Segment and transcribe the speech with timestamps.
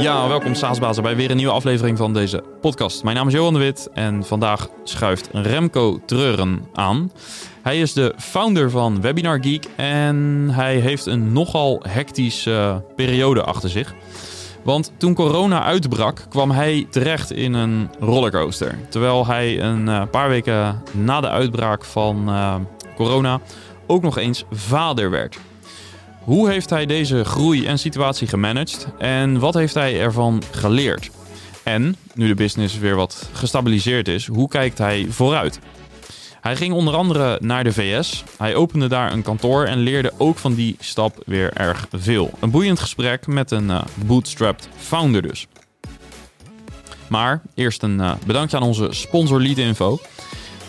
[0.00, 3.02] Ja, welkom Saasbazen bij weer een nieuwe aflevering van deze podcast.
[3.02, 7.12] Mijn naam is Johan de Wit en vandaag schuift Remco Treuren aan.
[7.62, 13.70] Hij is de founder van Webinar Geek en hij heeft een nogal hectische periode achter
[13.70, 13.94] zich.
[14.62, 18.78] Want toen corona uitbrak, kwam hij terecht in een rollercoaster.
[18.88, 22.54] Terwijl hij een eh, paar weken na de uitbraak van uh,
[22.96, 23.40] corona
[23.86, 25.38] ook nog eens vader werd.
[26.24, 31.10] Hoe heeft hij deze groei en situatie gemanaged en wat heeft hij ervan geleerd?
[31.62, 35.60] En, nu de business weer wat gestabiliseerd is, hoe kijkt hij vooruit?
[36.40, 38.24] Hij ging onder andere naar de VS.
[38.38, 42.30] Hij opende daar een kantoor en leerde ook van die stap weer erg veel.
[42.40, 45.46] Een boeiend gesprek met een uh, bootstrapped founder dus.
[47.08, 49.98] Maar eerst een uh, bedankje aan onze sponsor Leadinfo.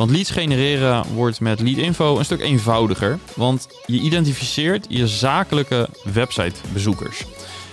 [0.01, 3.19] Want leads genereren wordt met Leadinfo een stuk eenvoudiger.
[3.35, 7.23] Want je identificeert je zakelijke websitebezoekers.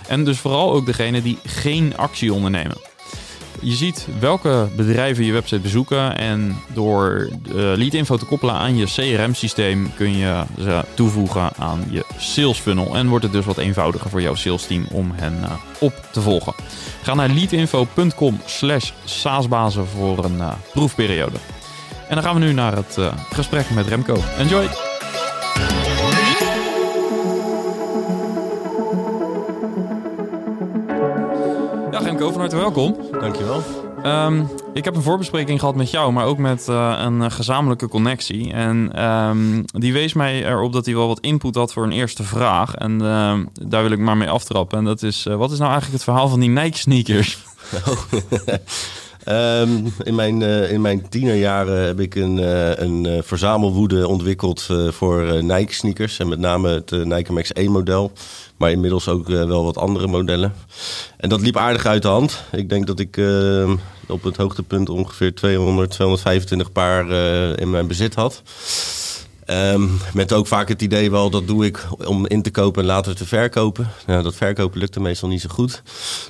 [0.07, 2.77] En dus vooral ook degene die geen actie ondernemen.
[3.61, 8.85] Je ziet welke bedrijven je website bezoeken en door de leadinfo te koppelen aan je
[8.85, 14.09] CRM-systeem kun je ze toevoegen aan je sales funnel en wordt het dus wat eenvoudiger
[14.09, 16.53] voor jouw sales team om hen uh, op te volgen.
[17.01, 20.41] Ga naar leadinfo.com slash saasbazen voor een
[20.73, 21.37] proefperiode.
[22.09, 24.17] En dan gaan we nu naar het uh, gesprek met Remco.
[24.37, 24.67] Enjoy!
[31.91, 32.95] Ja, Remco, van harte welkom.
[33.19, 33.63] Dankjewel.
[34.05, 38.53] Um, ik heb een voorbespreking gehad met jou, maar ook met uh, een gezamenlijke connectie.
[38.53, 42.23] En um, die wees mij erop dat hij wel wat input had voor een eerste
[42.23, 42.75] vraag.
[42.75, 44.77] En uh, daar wil ik maar mee aftrappen.
[44.77, 47.37] En dat is, uh, wat is nou eigenlijk het verhaal van die Nike sneakers?
[49.27, 54.67] Um, in, mijn, uh, in mijn tienerjaren heb ik een, uh, een uh, verzamelwoede ontwikkeld
[54.89, 56.19] voor Nike sneakers.
[56.19, 58.11] En met name het Nike Max 1 model.
[58.57, 60.53] Maar inmiddels ook wel wat andere modellen.
[61.17, 62.43] En dat liep aardig uit de hand.
[62.51, 63.75] Ik denk dat ik ehm,
[64.07, 67.09] op het hoogtepunt ongeveer 200, 225 paar
[67.59, 68.41] in mijn bezit had.
[69.51, 72.87] Um, met ook vaak het idee wel, dat doe ik om in te kopen en
[72.87, 73.89] later te verkopen.
[74.05, 75.81] Nou, dat verkopen lukte meestal niet zo goed.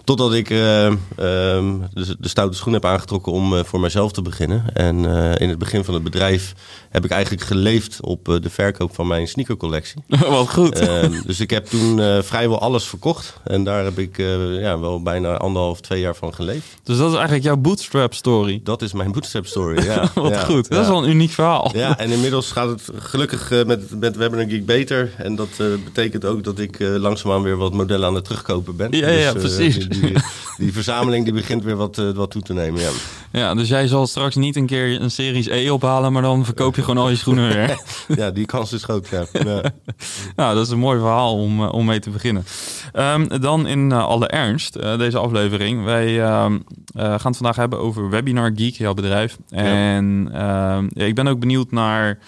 [0.03, 4.22] Totdat ik uh, um, de, de, stoute schoen heb aangetrokken om uh, voor mezelf te
[4.22, 4.63] beginnen.
[4.74, 6.53] En uh, in het begin van het bedrijf
[6.90, 10.03] heb ik eigenlijk geleefd op de verkoop van mijn sneakercollectie.
[10.30, 10.81] Wat goed.
[10.81, 13.34] Um, dus ik heb toen vrijwel alles verkocht.
[13.44, 14.18] En daar heb ik
[14.59, 16.80] ja, wel bijna anderhalf, twee jaar van geleefd.
[16.84, 18.62] Dus dat is eigenlijk jouw bootstrap story?
[18.63, 20.12] Dat is mijn bootstrap story, ja.
[20.16, 20.69] Wat ja, goed.
[20.69, 21.72] Dat is wel een uniek verhaal.
[21.74, 25.11] Ja, en inmiddels gaat het gelukkig uh, met, met Webinar Geek beter.
[25.17, 28.75] En dat uh, betekent ook dat ik uh, langzaamaan weer wat modellen aan het terugkopen
[28.75, 28.91] ben.
[28.91, 29.89] Ja, ja dus, precies.
[29.89, 30.13] Die, die,
[30.57, 32.89] die, verzameling die begint weer wat, wat toe te nemen, ja.
[33.31, 36.75] Ja, dus jij zal straks niet een keer een Series E ophalen, maar dan verkoop
[36.75, 37.79] je gewoon al je schoenen weer.
[38.21, 39.25] ja, die kans is groot, ja.
[39.31, 39.61] ja.
[40.35, 42.45] nou, dat is een mooi verhaal om, om mee te beginnen.
[42.93, 45.83] Um, dan in alle ernst, deze aflevering.
[45.83, 49.37] Wij um, gaan het vandaag hebben over Webinar Geek, jouw bedrijf.
[49.49, 50.77] En ja.
[50.77, 52.19] um, ik ben ook benieuwd naar...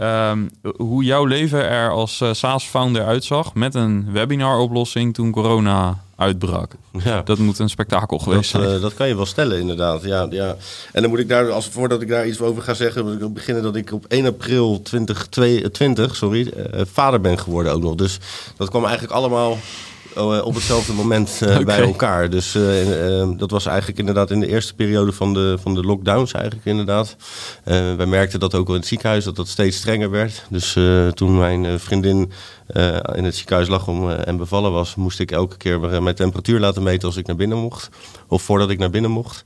[0.00, 6.72] Um, hoe jouw leven er als uh, SaaS-founder uitzag met een webinar-oplossing toen corona uitbrak.
[7.04, 7.22] Ja.
[7.22, 8.74] Dat moet een spektakel geweest dat, zijn.
[8.74, 10.02] Uh, dat kan je wel stellen, inderdaad.
[10.02, 10.56] Ja, ja.
[10.92, 13.34] En dan moet ik daar, als voordat ik daar iets over ga zeggen, moet ik
[13.34, 17.94] beginnen dat ik op 1 april 2020, sorry, uh, vader ben geworden ook nog.
[17.94, 18.18] Dus
[18.56, 19.58] dat kwam eigenlijk allemaal
[20.44, 21.64] op hetzelfde moment okay.
[21.74, 22.30] bij elkaar.
[22.30, 22.52] Dus
[23.36, 27.16] dat was eigenlijk inderdaad in de eerste periode van de, van de lockdowns eigenlijk inderdaad.
[27.64, 30.44] wij merkten dat ook al in het ziekenhuis, dat dat steeds strenger werd.
[30.48, 30.78] Dus
[31.14, 32.32] toen mijn vriendin
[33.14, 36.82] in het ziekenhuis lag om, en bevallen was, moest ik elke keer mijn temperatuur laten
[36.82, 37.88] meten als ik naar binnen mocht.
[38.30, 39.44] Of voordat ik naar binnen mocht.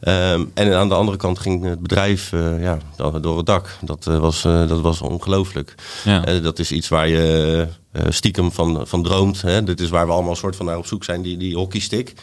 [0.00, 2.30] Um, en aan de andere kant ging het bedrijf
[2.60, 2.78] ja,
[3.20, 3.76] door het dak.
[3.80, 5.74] Dat was, dat was ongelooflijk.
[6.04, 6.40] Ja.
[6.40, 7.68] dat is iets waar je
[8.08, 9.42] stiekem van, van droomt.
[9.42, 9.62] Hè?
[9.62, 12.14] Dit is waar we allemaal soort van naar op zoek zijn, die, die hockeystick.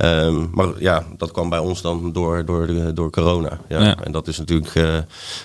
[0.00, 3.60] Um, maar ja, dat kwam bij ons dan door, door, door corona.
[3.68, 3.82] Ja.
[3.82, 3.96] Ja.
[4.02, 4.98] En dat is natuurlijk, uh,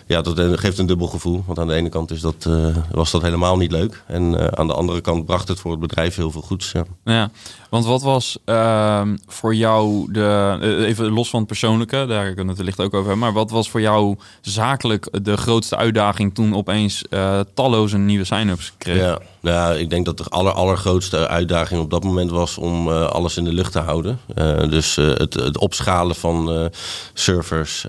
[0.05, 1.43] ja, dat geeft een dubbel gevoel.
[1.45, 4.03] Want aan de ene kant is dat, uh, was dat helemaal niet leuk.
[4.07, 6.71] En aan de andere kant bracht het voor het bedrijf heel veel goeds.
[6.71, 7.31] Ja, ja
[7.75, 10.57] want wat was ehm, voor jou, de,
[10.87, 13.17] even los van het persoonlijke, daar kunnen we het wellicht ook over hebben.
[13.17, 17.03] Maar wat was voor jou zakelijk de grootste uitdaging toen opeens
[17.53, 18.97] talloze nieuwe sign-ups kreeg?
[18.97, 19.19] Ja.
[19.45, 23.37] Ja, ik denk dat de aller, allergrootste uitdaging op dat moment was om uh, alles
[23.37, 24.19] in de lucht te houden.
[24.35, 26.69] Uh, dus uh, het, het, opschalen van
[27.13, 27.85] servers,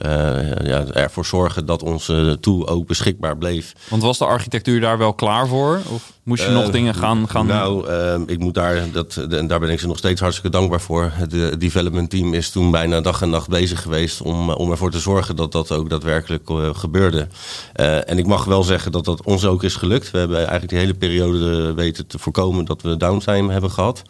[0.63, 3.73] ja, ervoor zorgen dat onze tool ook beschikbaar bleef.
[3.89, 5.81] Want was de architectuur daar wel klaar voor?
[5.89, 6.15] Of?
[6.27, 7.29] Moest je nog Eh, dingen gaan...
[7.29, 7.47] gaan...
[7.47, 10.81] Nou, eh, ik moet daar, dat, en daar ben ik ze nog steeds hartstikke dankbaar
[10.81, 11.11] voor.
[11.15, 14.71] Het eh, development team is toen bijna dag en nacht bezig geweest om, eh, om
[14.71, 17.27] ervoor te zorgen dat dat ook daadwerkelijk eh, gebeurde.
[17.73, 20.11] Eh, en ik mag wel zeggen dat dat ons ook is gelukt.
[20.11, 24.03] We hebben eigenlijk die hele periode weten te voorkomen dat we downtime hebben gehad.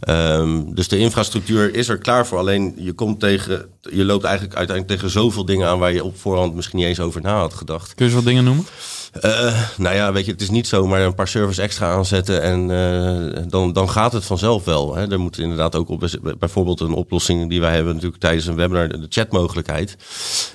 [0.00, 2.38] Ehm, dus de infrastructuur is er klaar voor.
[2.38, 6.18] Alleen je komt tegen, je loopt eigenlijk uiteindelijk tegen zoveel dingen aan waar je op
[6.18, 7.94] voorhand misschien niet eens over na had gedacht.
[7.94, 8.66] Kun je wat dingen noemen?
[9.12, 12.70] Eh, nou ja, weet je, het is niet zomaar een paar servers extra aanzetten en
[12.70, 14.94] eh, dan, dan gaat het vanzelf wel.
[14.94, 15.10] Hè.
[15.10, 16.08] Er moet inderdaad ook op,
[16.38, 19.96] bijvoorbeeld een oplossing die wij hebben natuurlijk tijdens een webinar, de chatmogelijkheid.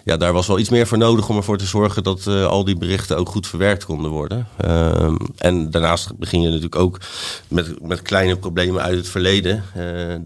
[0.03, 2.63] Ja, daar was wel iets meer voor nodig om ervoor te zorgen dat eh, al
[2.63, 4.47] die berichten ook goed verwerkt konden worden.
[4.57, 6.99] Ehm, en daarnaast begin je natuurlijk ook
[7.47, 9.63] met, met kleine problemen uit het verleden,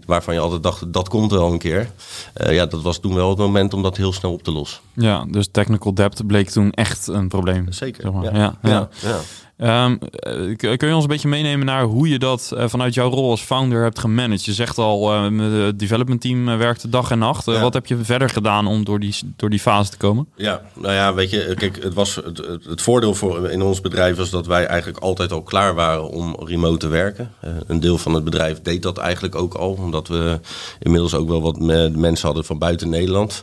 [0.06, 1.90] waarvan je altijd dacht, dat komt wel een keer.
[2.34, 4.80] Ja, dat was toen wel het moment om dat heel snel op te lossen.
[4.94, 7.72] Ja, dus technical debt bleek toen echt een probleem.
[7.72, 8.02] Zeker.
[8.02, 8.19] Zeg maar.
[8.22, 8.30] Ja.
[8.32, 8.88] Ja, ja.
[9.02, 9.18] ja.
[9.60, 13.10] Ehm, eh, kun je ons een beetje meenemen naar hoe je dat eh, vanuit jouw
[13.10, 14.44] rol als founder hebt gemanaged?
[14.44, 17.46] Je zegt al, eh, het development team werkte dag en nacht.
[17.46, 17.60] Ja.
[17.60, 20.26] Wat heb je verder gedaan om door die, door die fase te komen?
[20.36, 23.80] Ja, nou ja, weet je, kijk, het, was, het, het, het voordeel voor in ons
[23.80, 27.30] bedrijf was dat wij eigenlijk altijd al klaar waren om remote te werken.
[27.40, 30.40] Eh, een deel van het bedrijf deed dat eigenlijk ook al, omdat we
[30.78, 33.42] inmiddels ook wel wat me- mensen hadden van buiten Nederland.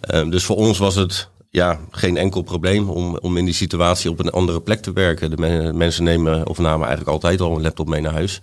[0.00, 4.10] Eh, dus voor ons was het ja, geen enkel probleem om, om in die situatie
[4.10, 5.30] op een andere plek te werken.
[5.30, 8.40] De me- mensen nemen of namen eigenlijk altijd al een laptop mee naar huis.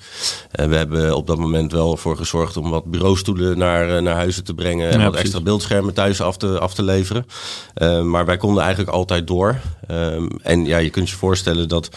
[0.52, 4.16] Eh, we hebben op dat moment wel voor gezorgd om wat bureaustoelen naar, eh, naar
[4.16, 4.86] huizen te brengen.
[4.90, 5.22] En Ja, wat precies.
[5.30, 7.26] extra beeldschermen thuis af te, af te leveren.
[7.74, 9.60] Eh, maar wij konden eigenlijk altijd door.
[9.88, 11.90] Ehm, en ja, je kunt je voorstellen dat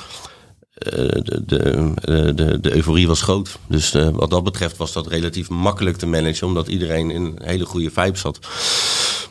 [0.75, 1.93] de, de,
[2.35, 3.59] de, de euforie was groot.
[3.69, 7.65] Dus wat dat betreft was dat relatief makkelijk te managen, omdat iedereen in een hele
[7.65, 8.39] goede vibe zat.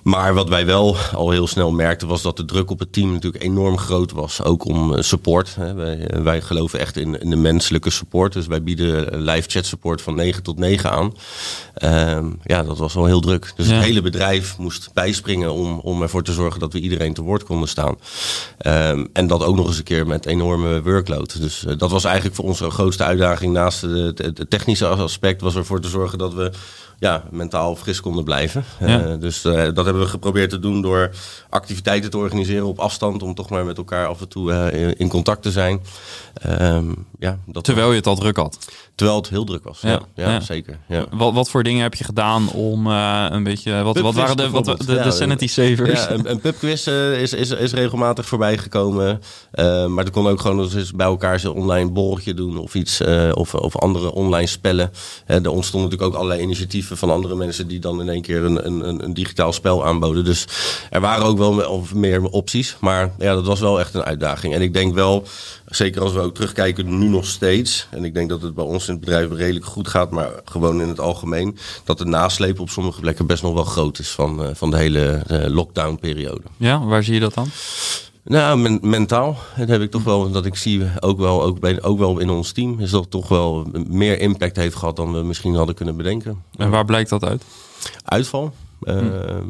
[0.05, 3.11] Maar wat wij wel al heel snel merkten was dat de druk op het team
[3.11, 4.43] natuurlijk enorm groot was.
[4.43, 5.55] Ook om eh, support.
[5.55, 5.73] Hè.
[5.73, 8.33] Wij, eh, wij geloven echt in, in de menselijke support.
[8.33, 11.13] Dus wij bieden eh, live chat support van 9 tot 9 aan.
[11.73, 13.53] Ehm, ja, dat was wel heel druk.
[13.55, 13.73] Dus Ja.
[13.73, 17.43] het hele bedrijf moest bijspringen om, om ervoor te zorgen dat we iedereen te woord
[17.43, 17.95] konden staan.
[18.57, 21.41] Ehm, en dat ook nog eens een keer met enorme workload.
[21.41, 23.53] Dus dat was eigenlijk voor ons een grootste uitdaging.
[23.53, 26.51] Naast het technische aspect was ervoor te zorgen dat we
[26.99, 28.63] ja, mentaal fris konden blijven.
[28.79, 29.01] Ja.
[29.05, 31.09] Eh, dus eh, dat hebben we geprobeerd te doen door
[31.49, 33.23] activiteiten te organiseren op afstand.
[33.23, 35.81] Om toch maar met elkaar af en toe eh, in- contact te zijn.
[36.33, 38.57] Ehm, ja, dat, Terwijl je het al druk had.
[38.95, 39.81] terwijl het heel druk was.
[39.81, 40.79] Ja, Ja, ja, zeker.
[40.87, 41.05] Ja.
[41.11, 43.83] Wat, wat voor dingen heb je gedaan om een beetje...
[43.83, 46.03] Wat, wat waren de, wat, de, sanity savers?
[46.03, 49.21] Ja, een, een pubquiz is, is, is regelmatig voorbij gekomen.
[49.87, 53.01] Maar er kon ook gewoon eens bij elkaar zo'n online borreltje doen of iets.
[53.31, 54.91] of, of andere online spellen.
[55.25, 58.65] Er ontstonden natuurlijk ook allerlei initiatieven van andere mensen die dan in één keer een,
[58.65, 60.25] een, een, digitaal spel aanboden.
[60.25, 60.47] Dus
[60.89, 62.77] er waren ook wel meer opties.
[62.79, 64.53] Maar ja, dat was wel echt een uitdaging.
[64.53, 65.27] En ik denk wel,
[65.65, 67.87] zeker als we ook terugkijken, nu nog steeds.
[67.91, 70.81] En ik denk dat het bij ons in het bedrijf redelijk goed gaat, maar gewoon
[70.81, 71.57] in het algemeen.
[71.83, 74.77] Dat de nasleep op sommige plekken best nog wel groot is van, eh, van de
[74.77, 76.43] hele eh, lockdown-periode.
[76.57, 77.49] Ja, waar zie je dat dan?
[78.27, 79.37] Nou, men- mentaal.
[79.57, 82.29] Dat heb ik toch wel, dat ik zie ook wel, ook, bij, ook wel in
[82.29, 85.95] ons team, is dat toch wel meer impact heeft gehad dan we misschien hadden kunnen
[85.97, 86.43] bedenken.
[86.57, 87.43] En waar blijkt dat uit?
[88.03, 88.53] Uitval.
[88.81, 88.95] eh,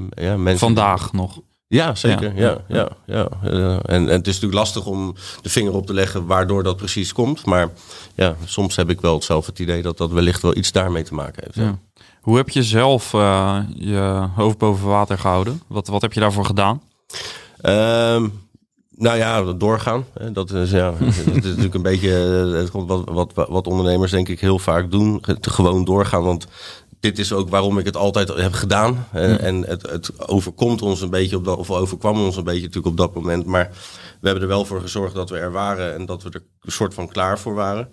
[0.10, 1.40] ja, mensen Vandaag nog.
[1.68, 2.36] Ja, zeker.
[2.36, 2.58] Ja.
[2.68, 3.50] Ja, ja, ja.
[3.52, 6.78] Eh, en, en het is natuurlijk lastig om de vinger op te leggen waardoor dat
[6.78, 7.46] precies komt.
[7.46, 7.70] Maar
[8.16, 11.14] ja, soms heb ik wel hetzelfde het idee dat dat wellicht wel iets daarmee te
[11.14, 11.56] maken heeft.
[11.56, 11.64] Ja.
[11.64, 11.80] Ja.
[12.22, 15.62] Hoe heb je zelf eh, je hoofd boven water gehouden?
[15.68, 16.82] Wat, wat heb je daarvoor gedaan?
[17.62, 18.28] Ehm,
[18.98, 20.06] nou ja, doorgaan.
[20.34, 24.40] Dat is, ja, het is natuurlijk een beetje eh, wat, wat, wat ondernemers denk ik
[24.40, 25.24] heel vaak doen.
[25.42, 26.48] Gewoon doorgaan, want
[27.00, 29.08] dit is ook waarom ik het altijd heb gedaan.
[29.12, 32.62] Eh, En het, het overkomt ons een beetje, op dat, of overkwam ons een beetje
[32.62, 33.46] natuurlijk op dat moment.
[33.46, 33.70] Maar
[34.22, 36.72] we hebben er wel voor gezorgd dat we er waren en dat we er een
[36.72, 37.90] soort van klaar voor waren.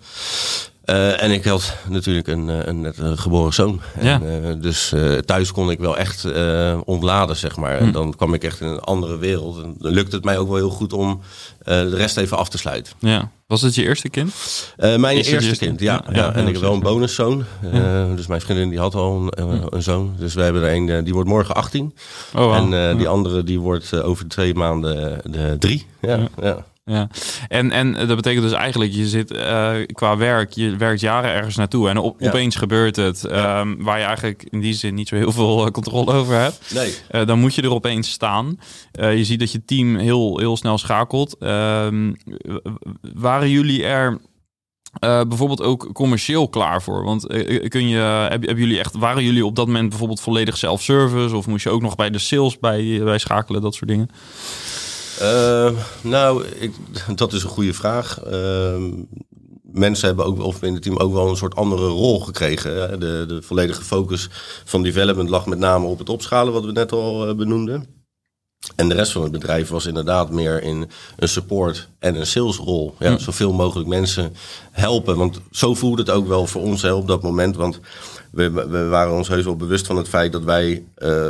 [0.83, 3.81] Eh, en ik had natuurlijk een, eh, een net een geboren zoon.
[4.01, 4.21] Ja.
[4.21, 7.77] En, eh, dus eh, thuis kon ik wel echt eh, ontladen, zeg maar.
[7.77, 7.83] Hm.
[7.83, 9.63] En dan kwam ik echt in een andere wereld.
[9.63, 11.21] En dan lukte het mij ook wel heel goed om
[11.59, 12.93] eh, de rest even af te sluiten.
[12.99, 13.29] Ja.
[13.47, 14.33] Was het je eerste kind?
[14.77, 15.69] Eh, mijn eerste kind, eerste ja.
[15.69, 15.81] kind?
[15.81, 17.43] ja, Ja, ja, en ik heb wel een bonuszoon.
[17.73, 20.13] Eh, Dus mijn vriendin die had al een, eh, een zoon.
[20.17, 21.93] Dus we hebben er een, eh, die wordt morgen 18.
[22.35, 22.53] Oh, wow.
[22.53, 25.85] En eh, die andere die wordt eh, over twee maanden eh, de drie.
[26.01, 26.65] Ja, Ja.
[26.85, 27.09] Ja.
[27.47, 31.55] En, en dat betekent dus eigenlijk, je zit eh, qua werk, je werkt jaren ergens
[31.55, 32.27] naartoe en op, Ja.
[32.27, 35.71] opeens gebeurt het, ehm, waar je eigenlijk in die zin niet zo heel veel eh,
[35.71, 36.71] controle over hebt.
[36.73, 36.93] Nee.
[37.09, 38.59] Eh, dan moet je er opeens staan.
[38.91, 41.37] Je ziet dat je team heel, heel snel schakelt.
[41.39, 42.13] Ehm,
[43.13, 44.19] waren jullie er
[44.99, 47.03] bijvoorbeeld ook commercieel klaar voor?
[47.03, 47.27] Want
[47.67, 51.35] kun je, heb, hebben jullie echt, waren jullie op dat moment bijvoorbeeld volledig self-service?
[51.35, 54.09] Of moest je ook nog bij de sales bij, bij schakelen, dat soort dingen?
[55.19, 56.73] Eh, nou, ik,
[57.15, 58.19] dat is een goede vraag.
[58.23, 58.91] Ehm,
[59.61, 62.99] mensen hebben ook, of in het team ook wel een soort andere rol gekregen.
[62.99, 64.29] De, de volledige focus
[64.65, 68.01] van development lag met name op het opschalen, wat we net al eh, benoemden.
[68.75, 72.95] En de rest van het bedrijf was inderdaad meer in een support en een salesrol.
[72.99, 74.35] Ja, Zoveel mogelijk mensen
[74.71, 75.17] helpen.
[75.17, 77.55] Want zo voelde het ook wel voor ons hè, op dat moment.
[77.55, 77.79] Want
[78.33, 81.27] we, we waren ons heus wel bewust van het feit dat wij, uh,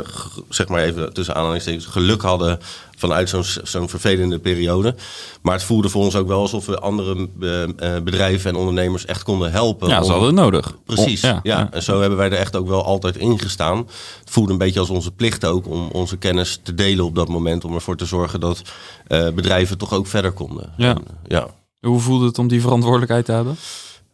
[0.48, 2.58] zeg maar even tussen aanhalingstekens, geluk hadden
[2.96, 4.94] vanuit zo'n zo'n vervelende periode.
[5.42, 9.22] Maar het voelde voor ons ook wel alsof we andere uh, bedrijven en ondernemers echt
[9.22, 9.88] konden helpen.
[9.88, 10.76] Ja, ze hadden het nodig.
[10.84, 13.78] Precies, ja, ja, En zo hebben wij er echt ook wel altijd in gestaan.
[14.20, 17.28] Het voelde een beetje als onze plicht ook om onze kennis te delen op dat
[17.28, 17.64] moment.
[17.64, 18.62] Om ervoor te zorgen dat
[19.08, 20.72] uh, bedrijven toch ook verder konden.
[20.76, 20.94] Ja.
[20.94, 21.46] En, ja.
[21.80, 23.56] Hoe voelde het om die verantwoordelijkheid te hebben?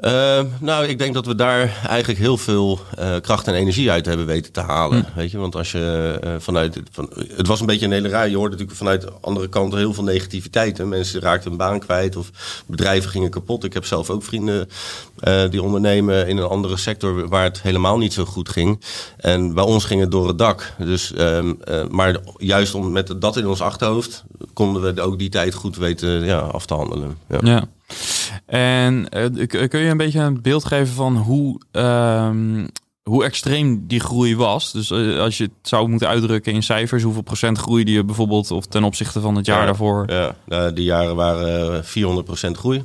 [0.00, 4.06] Uh, nou, ik denk dat we daar eigenlijk heel veel uh, kracht en energie uit
[4.06, 5.06] hebben weten te halen.
[5.12, 5.18] Hm.
[5.18, 6.80] Weet je, want als je uh, vanuit.
[6.90, 8.28] Van, het was een beetje een hele raar.
[8.28, 10.78] Je hoorde natuurlijk vanuit andere kanten heel veel negativiteit.
[10.78, 10.84] Hè.
[10.84, 12.30] Mensen raakten een baan kwijt of
[12.66, 13.64] bedrijven gingen kapot.
[13.64, 14.68] Ik heb zelf ook vrienden
[15.50, 18.80] die ondernemen in een andere sector waar het helemaal niet zo goed ging.
[19.16, 20.72] En bij ons ging het door het dak.
[20.78, 21.54] Dus, ehm,
[21.90, 26.24] maar juist om, met dat in ons achterhoofd konden we ook die tijd goed weten
[26.24, 27.18] ja, af te handelen.
[27.28, 27.38] ja.
[27.42, 27.68] ja.
[28.50, 32.68] En uh, kun je een beetje een beeld geven van hoe, um,
[33.02, 34.72] hoe extreem die groei was?
[34.72, 38.50] Dus uh, als je het zou moeten uitdrukken in cijfers, hoeveel procent groeide je bijvoorbeeld
[38.50, 40.04] of ten opzichte van het jaar ja, daarvoor?
[40.06, 42.82] Ja, uh, die jaren waren 400 procent groei.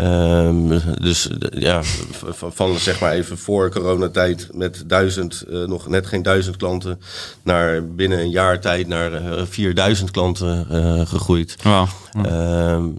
[0.00, 0.68] Um,
[1.00, 6.56] dus ja, van, van, zeg maar even voor coronatijd met duizend, nog net geen duizend
[6.56, 7.00] klanten,
[7.42, 9.10] naar binnen een jaar tijd naar
[9.46, 10.66] 4000 klanten
[11.06, 11.56] gegroeid.
[11.62, 11.88] Wow.
[12.26, 12.96] Um,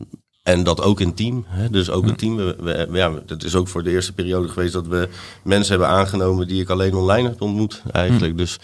[0.49, 1.45] en dat ook in team.
[1.47, 1.69] Hè?
[1.69, 2.35] Dus ook een team.
[2.35, 5.09] We, we, ja, het is ook voor de eerste periode geweest dat we
[5.43, 7.81] mensen hebben aangenomen die ik alleen online heb ontmoet.
[7.91, 8.37] Eigenlijk.
[8.37, 8.59] Dus,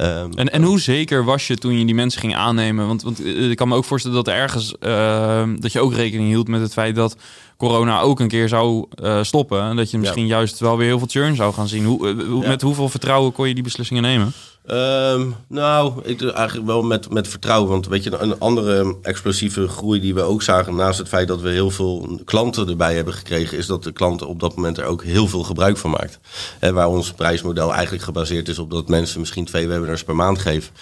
[0.00, 2.86] um, en, en hoe zeker was je toen je die mensen ging aannemen?
[2.86, 6.48] Want, want ik kan me ook voorstellen dat ergens uh, dat je ook rekening hield
[6.48, 7.16] met het feit dat
[7.56, 9.62] corona ook een keer zou uh, stoppen.
[9.62, 10.34] En dat je misschien ja.
[10.34, 11.84] juist wel weer heel veel churn zou gaan zien.
[11.84, 12.48] Hoe, uh, ja.
[12.48, 14.32] Met hoeveel vertrouwen kon je die beslissingen nemen?
[14.72, 17.70] Um, nou, ik, eigenlijk wel met, met vertrouwen.
[17.70, 21.40] Want weet je, een andere explosieve groei die we ook zagen, naast het feit dat
[21.40, 24.84] we heel veel klanten erbij hebben gekregen, is dat de klanten op dat moment er
[24.84, 26.18] ook heel veel gebruik van maakt.
[26.60, 30.72] Waar ons prijsmodel eigenlijk gebaseerd is op dat mensen misschien twee webinars per maand geven,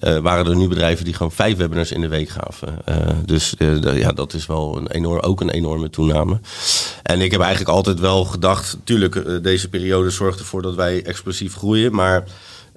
[0.00, 2.78] uh, waren er nu bedrijven die gewoon vijf webinars in de week gaven.
[2.88, 6.40] Uh, dus uh, ja, dat is wel een enorm, ook een enorme toename.
[7.02, 11.54] En ik heb eigenlijk altijd wel gedacht, tuurlijk, deze periode zorgt ervoor dat wij explosief
[11.54, 12.24] groeien, maar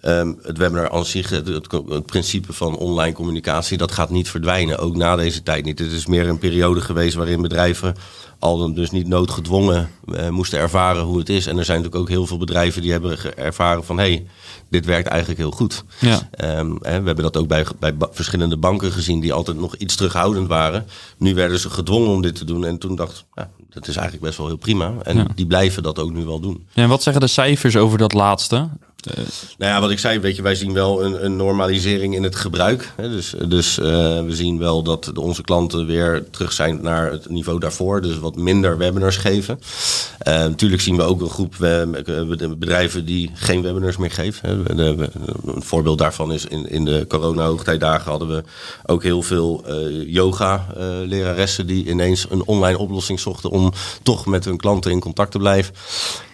[0.07, 4.77] Um, het webinar aan zich, het, principe van online communicatie, dat gaat niet verdwijnen.
[4.77, 5.79] Ook na deze tijd niet.
[5.79, 7.95] Het is meer een periode geweest waarin bedrijven
[8.39, 11.47] al dus niet noodgedwongen uh, moesten ervaren hoe het is.
[11.47, 13.97] En er zijn natuurlijk ook heel veel bedrijven die hebben ervaren van...
[13.97, 14.27] hé, hey,
[14.69, 15.83] dit werkt eigenlijk heel goed.
[15.99, 16.29] Ja.
[16.59, 19.19] Um, hè, we hebben dat ook bij, bij verschillende banken gezien...
[19.19, 20.85] die altijd nog iets terughoudend waren.
[21.17, 22.65] Nu werden ze gedwongen om dit te doen.
[22.65, 24.93] En toen dacht ja, dat is eigenlijk best wel heel prima.
[25.03, 25.27] En ja.
[25.35, 26.67] die blijven dat ook nu wel doen.
[26.73, 28.69] Ja, en wat zeggen de cijfers over dat laatste?
[29.06, 29.25] Uh,
[29.58, 32.36] nou ja, wat ik zei, weet je, wij zien wel een, een normalisering in het
[32.36, 32.94] gebruik.
[32.96, 33.10] Hè.
[33.10, 33.86] Dus, dus uh,
[34.24, 38.01] we zien wel dat onze klanten weer terug zijn naar het niveau daarvoor.
[38.01, 39.60] Dus wat minder webinars geven.
[40.27, 41.56] Uh, natuurlijk zien we ook een groep
[42.58, 44.50] bedrijven die geen webinars meer geven.
[44.50, 44.82] Hè.
[44.82, 45.10] Een
[45.44, 48.44] voorbeeld daarvan is in, in de corona-hoogtijdagen hadden we
[48.86, 49.66] ook heel veel
[50.06, 53.74] yoga-leraressen die ineens een online oplossing zochten om
[54.04, 55.74] toch met hun klanten in contact te blijven.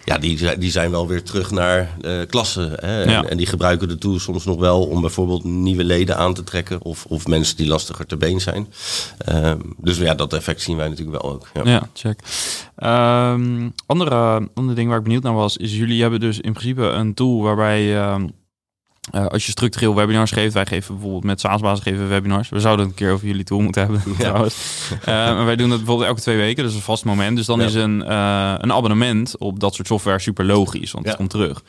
[0.04, 2.70] Ja, die, die zijn wel weer terug naar uh, klassen.
[2.70, 3.02] Hè?
[3.02, 3.24] En, ja.
[3.24, 6.82] en, die gebruiken de tool soms nog wel om bijvoorbeeld nieuwe leden aan te trekken.
[6.82, 8.68] Of, of mensen die lastiger te been zijn.
[9.28, 11.48] Uh, dus ja, dat effect zien wij natuurlijk wel ook.
[11.54, 12.20] Ja, ja check.
[12.76, 16.82] Um, andere, andere ding waar ik benieuwd naar was, is jullie hebben dus in principe
[16.82, 18.12] een tool waarbij...
[18.12, 18.32] Um,
[19.12, 22.48] uh, als je structureel webinars geeft, wij geven bijvoorbeeld met SaaS-basis geven webinars.
[22.48, 24.02] We zouden een keer over jullie tool moeten hebben.
[24.14, 24.14] Ja.
[24.18, 24.90] trouwens.
[25.00, 27.36] Uh, maar wij doen dat bijvoorbeeld elke twee weken, dus een vast moment.
[27.36, 27.64] Dus dan ja.
[27.64, 31.10] is een, uh, een abonnement op dat soort software super logisch, want ja.
[31.10, 31.62] het komt terug.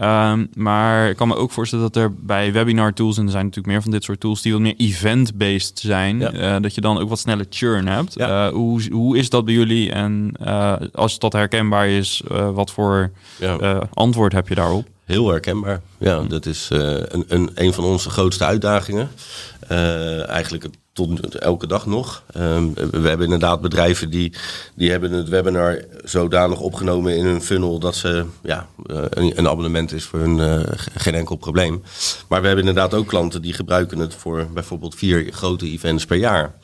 [0.00, 3.44] Um, maar ik kan me ook voorstellen dat er bij webinar tools, en er zijn
[3.44, 6.18] natuurlijk meer van dit soort tools, die wat meer event-based zijn,
[6.62, 8.14] dat je dan ook wat sneller churn hebt.
[8.52, 9.92] hoe, hoe is dat bij jullie?
[9.92, 10.32] En
[10.92, 13.10] als dat herkenbaar is, wat voor
[13.92, 14.86] antwoord heb je daarop?
[15.08, 15.80] Heel herkenbaar.
[15.98, 19.10] Ja, dat is uh, een, een, een van onze grootste uitdagingen.
[19.70, 20.66] Uh, eigenlijk
[21.06, 22.22] tot elke dag nog.
[22.36, 24.32] Um, we hebben inderdaad bedrijven die,
[24.74, 29.92] die hebben het webinar zodanig opgenomen in hun funnel dat ze ja, een, een abonnement
[29.92, 30.60] is voor hun uh,
[30.94, 31.82] geen enkel probleem.
[32.28, 36.16] Maar we hebben inderdaad ook klanten die gebruiken het voor bijvoorbeeld vier grote events per
[36.16, 36.54] jaar.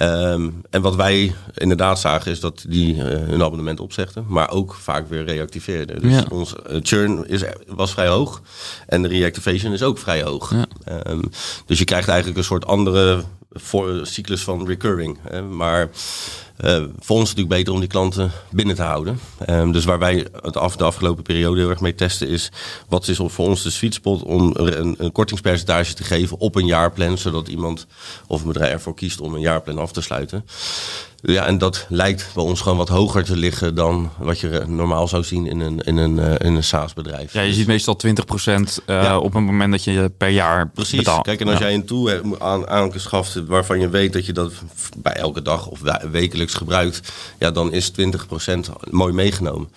[0.00, 4.74] Um, en wat wij inderdaad zagen is dat die uh, hun abonnement opzegden, maar ook
[4.74, 6.00] vaak weer reactiveerden.
[6.00, 6.24] Dus ja.
[6.28, 8.42] ons churn is, was vrij hoog
[8.86, 10.54] en de reactivation is ook vrij hoog.
[10.54, 10.66] Ja.
[11.06, 11.30] Um,
[11.66, 15.18] dus je krijgt eigenlijk een soort andere voor cyclus van recurring.
[15.28, 15.42] Hè.
[15.42, 15.88] Maar
[16.98, 19.20] voor ons natuurlijk beter om die klanten binnen te houden.
[19.46, 22.50] Ehm, dus waar wij het af de afgelopen periode heel erg mee testen is...
[22.88, 27.18] wat is voor ons de sweet spot om een kortingspercentage te geven op een jaarplan...
[27.18, 27.86] zodat iemand
[28.26, 30.44] of een bedrijf ervoor kiest om een jaarplan af te sluiten.
[31.22, 35.08] Ja, en dat lijkt bij ons gewoon wat hoger te liggen dan wat je normaal
[35.08, 37.32] zou zien in een, in een, uh, in een SaaS-bedrijf.
[37.32, 39.18] Ja, je ziet meestal 20% uh, ja.
[39.18, 40.96] op het moment dat je per jaar Precies.
[40.98, 41.22] betaalt.
[41.24, 41.64] Kijk, en als Ja.
[41.64, 44.52] jij een tool aan, aanschaft waarvan je weet dat je dat
[44.98, 49.68] bij elke dag of wekelijks gebruikt, ja, dan is 20% mooi meegenomen.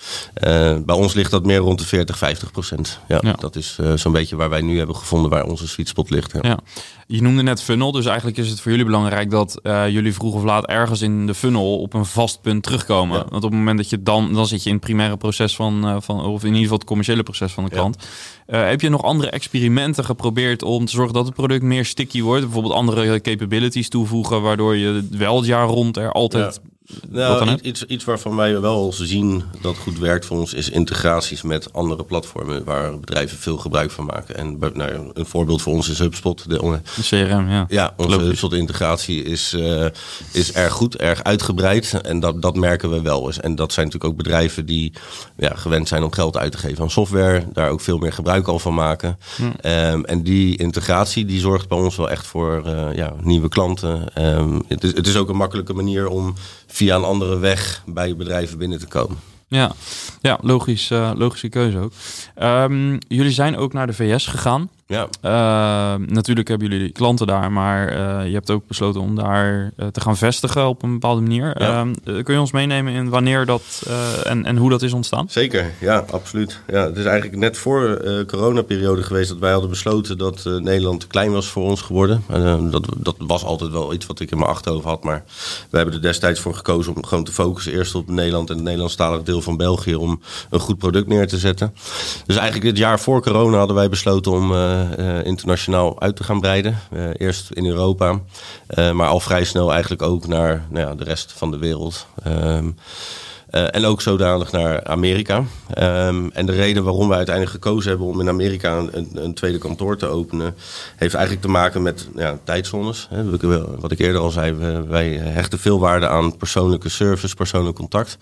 [0.48, 3.00] Uh, bij ons ligt dat meer rond de 40, 50%.
[3.08, 3.34] Ja, Ja.
[3.40, 6.32] dat is uh, zo'n beetje waar wij nu hebben gevonden waar onze sweet spot ligt.
[6.32, 6.40] Ja.
[6.42, 6.60] Ja.
[7.08, 10.34] Je noemde net funnel, dus eigenlijk is het voor jullie belangrijk dat eh, jullie vroeg
[10.34, 13.18] of laat ergens in de funnel op een vast punt terugkomen.
[13.18, 13.24] Ja.
[13.30, 15.88] Want op het moment dat je dan, dan zit je in het primaire proces van,
[15.88, 17.76] eh, van of in ieder geval het commerciële proces van de Ja.
[17.76, 17.98] klant.
[18.46, 22.22] Eh, heb je nog andere experimenten geprobeerd om te zorgen dat het product meer sticky
[22.22, 22.44] wordt?
[22.44, 26.62] Bijvoorbeeld andere capabilities toevoegen, waardoor je wel het jaar rond er altijd
[27.10, 31.74] Nou, iets, iets waarvan wij wel zien dat goed werkt voor ons is integraties met
[31.74, 34.36] andere platformen waar bedrijven veel gebruik van maken.
[34.36, 36.50] En nou, een voorbeeld voor ons is HubSpot.
[36.50, 37.66] De, CRM, ja.
[37.70, 38.20] Ja, onze.
[38.20, 39.86] HubSpot-integratie is, eh,
[40.32, 42.02] is erg goed, erg uitgebreid.
[42.02, 43.40] En dat, dat merken we wel eens.
[43.40, 44.94] En dat zijn natuurlijk ook bedrijven die
[45.38, 47.44] ja, gewend zijn om geld uit te geven aan software.
[47.54, 49.18] Daar ook veel meer gebruik al van maken.
[49.62, 54.14] Ehm, en die integratie die zorgt bij ons wel echt voor eh, ja, nieuwe klanten.
[54.14, 56.36] Ehm, het, is, het is ook een makkelijke manier om
[56.74, 59.18] via een andere weg bij bedrijven binnen te komen.
[59.48, 59.72] Ja,
[60.22, 61.92] ja logisch, eh, logische keuze ook.
[62.36, 64.70] Ehm, jullie zijn ook naar de VS gegaan.
[64.88, 69.72] Ja, Uh, natuurlijk hebben jullie klanten daar, maar uh, je hebt ook besloten om daar
[69.78, 71.62] uh, te gaan vestigen op een bepaalde manier.
[71.62, 71.86] Ja.
[72.06, 73.88] Uh, kun je ons meenemen in wanneer dat
[74.24, 75.30] en, en hoe dat is ontstaan?
[75.30, 76.60] Zeker, ja, absoluut.
[76.68, 80.54] Ja, het is eigenlijk net voor de coronaperiode geweest dat wij hadden besloten dat eh,
[80.54, 82.24] Nederland te klein was voor ons geworden.
[82.30, 85.24] Eh, dat, dat was altijd wel iets wat ik in mijn achterhoofd had, maar
[85.70, 88.64] we hebben er destijds voor gekozen om gewoon te focussen eerst op Nederland en het
[88.64, 91.74] Nederlandstalig deel van België om een goed product neer te zetten.
[92.26, 94.52] Dus eigenlijk het jaar voor corona hadden wij besloten om
[95.24, 96.78] internationaal uit te gaan breiden.
[96.94, 98.20] Uh, eerst in Europa,
[98.94, 102.08] maar al vrij snel eigenlijk ook naar nou ja, de rest van de wereld.
[102.28, 102.58] Uh,
[103.54, 105.38] en ook zodanig naar Amerika.
[105.38, 109.58] Um, en de reden waarom wij uiteindelijk gekozen hebben om in Amerika een, een tweede
[109.58, 110.56] kantoor te openen,
[110.96, 113.10] heeft eigenlijk te maken met ja, tijdzones.
[113.80, 114.54] Wat ik eerder al zei,
[114.88, 118.18] wij hechten veel waarde aan persoonlijke service, persoonlijk contact.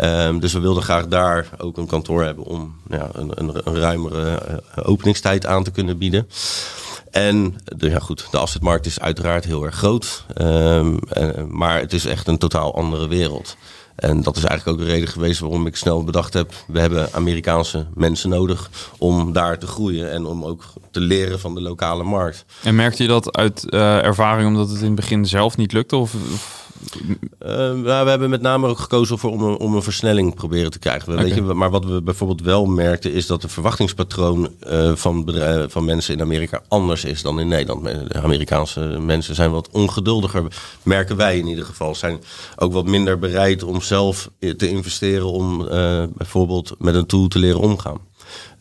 [0.00, 3.78] Um, dus we wilden graag daar ook een kantoor hebben om ja, een, een, een
[3.78, 6.28] ruimere uh, openingstijd aan te kunnen bieden.
[7.10, 10.24] En de, ja goed, de assetmarkt is uiteraard heel erg groot.
[10.40, 13.56] Um, uh, maar het is echt een totaal andere wereld.
[13.94, 16.52] En dat is eigenlijk ook de reden geweest waarom ik snel bedacht heb...
[16.66, 20.10] we hebben Amerikaanse mensen nodig om daar te groeien...
[20.12, 22.44] en om ook te leren van de lokale markt.
[22.62, 25.96] En merkte je dat uit uh, ervaring omdat het in het begin zelf niet lukte?
[25.96, 26.14] Of...
[26.92, 30.78] Uh, we hebben met name ook gekozen voor om een, om een versnelling proberen te
[30.78, 31.12] krijgen.
[31.12, 31.24] Okay.
[31.24, 35.72] Weet je, maar wat we bijvoorbeeld wel merkten is dat de verwachtingspatroon uh, van, bedrijf,
[35.72, 37.84] van mensen in Amerika anders is dan in Nederland.
[37.84, 40.44] De Amerikaanse mensen zijn wat ongeduldiger,
[40.82, 41.94] merken wij in ieder geval.
[41.94, 42.20] Zijn
[42.56, 47.38] ook wat minder bereid om zelf te investeren om uh, bijvoorbeeld met een tool te
[47.38, 47.98] leren omgaan.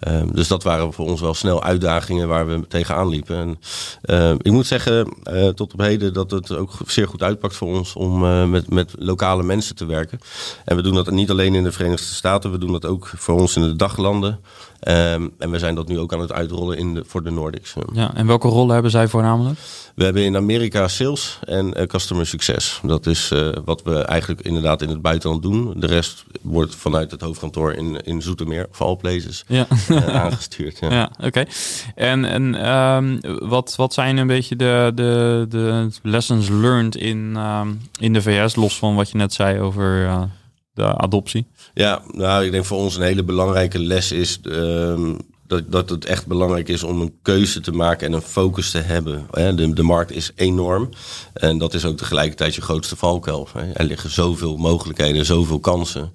[0.08, 3.36] Uh, dus dat waren voor ons wel snel uitdagingen waar we tegenaan liepen.
[3.36, 3.60] En,
[4.06, 7.68] uh, ik moet zeggen, uh, tot op heden, dat het ook zeer goed uitpakt voor
[7.68, 10.20] ons om eh, met, met lokale mensen te werken.
[10.66, 13.40] En we doen dat niet alleen in de Verenigde Staten, we doen dat ook voor
[13.40, 14.40] ons in de daglanden.
[14.88, 17.74] Um, en we zijn dat nu ook aan het uitrollen in de, voor de Nordics.
[17.94, 19.60] Ja, en welke rollen hebben zij voornamelijk?
[19.96, 22.80] We hebben in Amerika sales en uh, customer succes.
[22.84, 25.74] Dat is uh, wat we eigenlijk inderdaad in het buitenland doen.
[25.76, 29.68] De rest wordt vanuit het hoofdkantoor in, in Zoetermeer, of all places, ja.
[29.94, 30.80] uh, aangestuurd.
[30.80, 31.28] Ja, ja oké.
[31.28, 31.48] Okay.
[31.96, 37.82] En, en um, wat, wat zijn een beetje de, de, de lessons learned in, um,
[38.00, 40.22] in de VS, los van wat je net zei over uh,
[40.74, 41.46] de adoptie?
[41.74, 46.06] Ja, nou, ik denk voor ons een hele belangrijke les is um, dat, dat het
[46.06, 49.28] echt belangrijk is om een keuze te maken en een focus te hebben.
[49.32, 50.90] De, de markt is enorm
[51.34, 53.48] en dat is ook tegelijkertijd je grootste valkuil.
[53.74, 56.12] Er liggen zoveel mogelijkheden, zoveel kansen.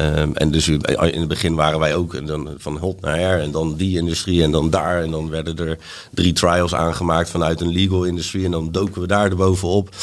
[0.00, 0.80] Um, en dus in
[1.20, 4.42] het begin waren wij ook en dan van hot naar her en dan die industrie
[4.42, 5.02] en dan daar.
[5.02, 5.78] En dan werden er
[6.10, 9.94] drie trials aangemaakt vanuit een legal industrie en dan doken we daar erbovenop.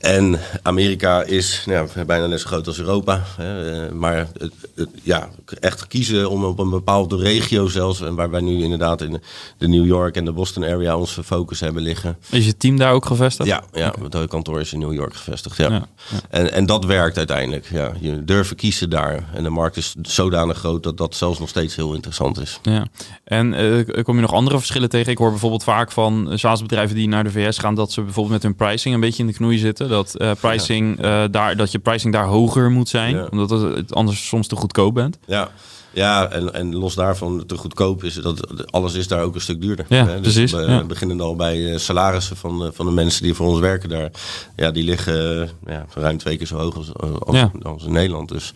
[0.00, 3.22] En Amerika is nou ja, bijna net zo groot als Europa.
[3.36, 5.28] Hè, maar het, het, ja,
[5.60, 8.00] echt kiezen om op een bepaalde regio zelfs...
[8.00, 9.20] en waar wij nu inderdaad in
[9.58, 12.18] de New York en de Boston area onze focus hebben liggen.
[12.30, 13.48] Is je team daar ook gevestigd?
[13.48, 14.20] Ja, ja okay.
[14.20, 15.56] het kantoor is in New York gevestigd.
[15.56, 15.70] Ja.
[15.70, 16.18] ja, ja.
[16.30, 17.68] En, en dat werkt uiteindelijk.
[17.70, 17.92] Ja.
[18.00, 19.28] Je durft kiezen daar.
[19.34, 22.58] En de markt is zodanig groot dat dat zelfs nog steeds heel interessant is.
[22.62, 22.86] Ja.
[23.24, 25.12] En uh, kom je nog andere verschillen tegen?
[25.12, 27.74] Ik hoor bijvoorbeeld vaak van SaaS-bedrijven die naar de VS gaan...
[27.74, 31.00] dat ze bijvoorbeeld met hun pricing een beetje in de knoei zitten Dat, eh, pricing,
[31.00, 33.14] eh, daar, dat je pricing daar hoger moet zijn.
[33.14, 33.26] Ja.
[33.30, 35.18] Omdat het, anders soms te goedkoop bent.
[35.26, 35.48] Ja,
[35.92, 39.60] ja en, en los daarvan te goedkoop is dat alles is daar ook een stuk
[39.60, 39.84] duurder.
[39.88, 40.20] Ja, Hè?
[40.20, 40.84] precies, we ja.
[40.84, 44.10] beginnen al bij eh, salarissen van, eh, van de mensen die voor ons werken daar.
[44.56, 47.50] Ja, die liggen eh, ja, ruim twee keer zo hoog als, als, Ja.
[47.62, 48.28] als in Nederland.
[48.28, 48.52] Dus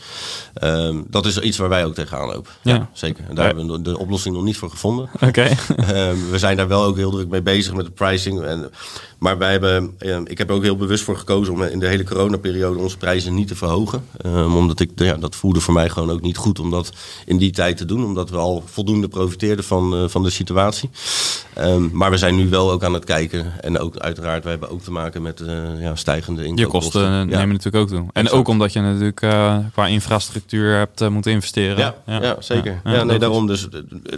[0.54, 2.52] ehm, dat is iets waar wij ook tegenaan lopen.
[2.62, 2.74] Ja.
[2.74, 3.24] Ja, zeker.
[3.28, 5.10] En daar hebben we de oplossing nog niet voor gevonden.
[5.20, 5.42] Oké.
[5.76, 8.42] Ehm, we zijn daar wel ook heel druk mee bezig met de pricing.
[8.42, 8.70] En,
[9.24, 12.04] maar wij hebben, ik heb er ook heel bewust voor gekozen om in de hele
[12.04, 14.04] coronaperiode onze prijzen niet te verhogen.
[14.16, 16.92] Ehm, omdat ik, ja, dat voelde voor mij gewoon ook niet goed om dat
[17.26, 18.04] in die tijd te doen.
[18.04, 20.90] Omdat we al voldoende profiteerden van, eh, van de situatie.
[21.54, 23.52] Ehm, maar we zijn nu wel ook aan het kijken.
[23.60, 26.92] En ook uiteraard, we hebben ook te maken met eh, ja, stijgende Je inkoopkosten.
[27.00, 27.38] kosten eh, Ja.
[27.38, 27.98] nemen natuurlijk ook toe.
[27.98, 28.32] En Exact.
[28.32, 29.16] ook omdat je natuurlijk
[29.72, 31.76] qua infrastructuur hebt moeten investeren.
[31.78, 32.80] Ja, ja, zeker.
[32.84, 33.68] Ja, nee, daarom dus.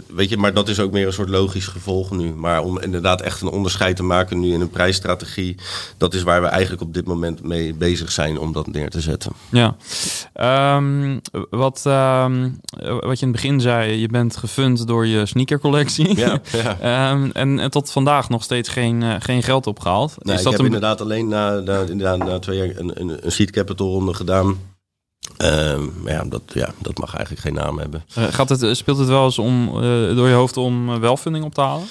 [0.07, 2.33] Weet je, maar dat is ook meer een soort logisch gevolg nu.
[2.33, 5.57] Maar om inderdaad echt een onderscheid te maken nu in een prijsstrategie,
[5.97, 9.01] dat is waar we eigenlijk op dit moment mee bezig zijn om dat neer te
[9.01, 9.31] zetten.
[9.51, 9.75] Ja.
[10.33, 16.17] Ehm, wat, ehm, wat je in het begin zei, je bent gefund door je sneakercollectie.
[16.17, 16.77] Ja, ja.
[16.79, 20.15] Ehm, en, en tot vandaag nog steeds geen, eh, geen geld opgehaald.
[20.19, 20.65] Nee, is ik dat heb een...
[20.65, 24.57] inderdaad alleen na, na, inderdaad, na twee jaar een, een, een seed capital ronde gedaan.
[26.03, 28.03] Maar ja, dat, ja, dat mag eigenlijk geen naam hebben.
[28.13, 31.53] Eh, gaat het, speelt het wel eens om, eh, door je hoofd om funding op
[31.53, 31.87] te halen?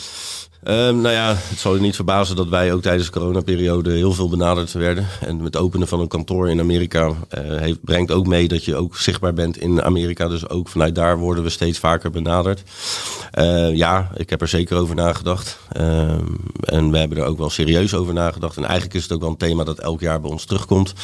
[0.67, 4.13] Ehm, nou ja, het zal je niet verbazen dat wij ook tijdens de coronaperiode heel
[4.13, 5.07] veel benaderd werden.
[5.21, 8.97] En het openen van een kantoor in Amerika eh, brengt ook mee dat je ook
[8.97, 10.29] zichtbaar bent in Amerika.
[10.29, 12.63] Dus ook vanuit daar worden we steeds vaker benaderd.
[13.31, 15.59] Eh, ja, ik heb er zeker over nagedacht.
[15.73, 16.27] Ehm,
[16.61, 18.57] en we hebben er ook wel serieus over nagedacht.
[18.57, 20.95] En eigenlijk is het ook wel een thema dat elk jaar bij ons terugkomt.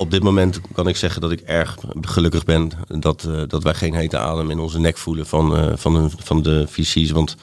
[0.00, 3.74] Op dit moment kan ik zeggen dat ik erg gelukkig ben dat, eh, dat wij
[3.74, 7.10] geen hete adem in onze nek voelen van, eh, van, de, van de VC's.
[7.10, 7.36] Want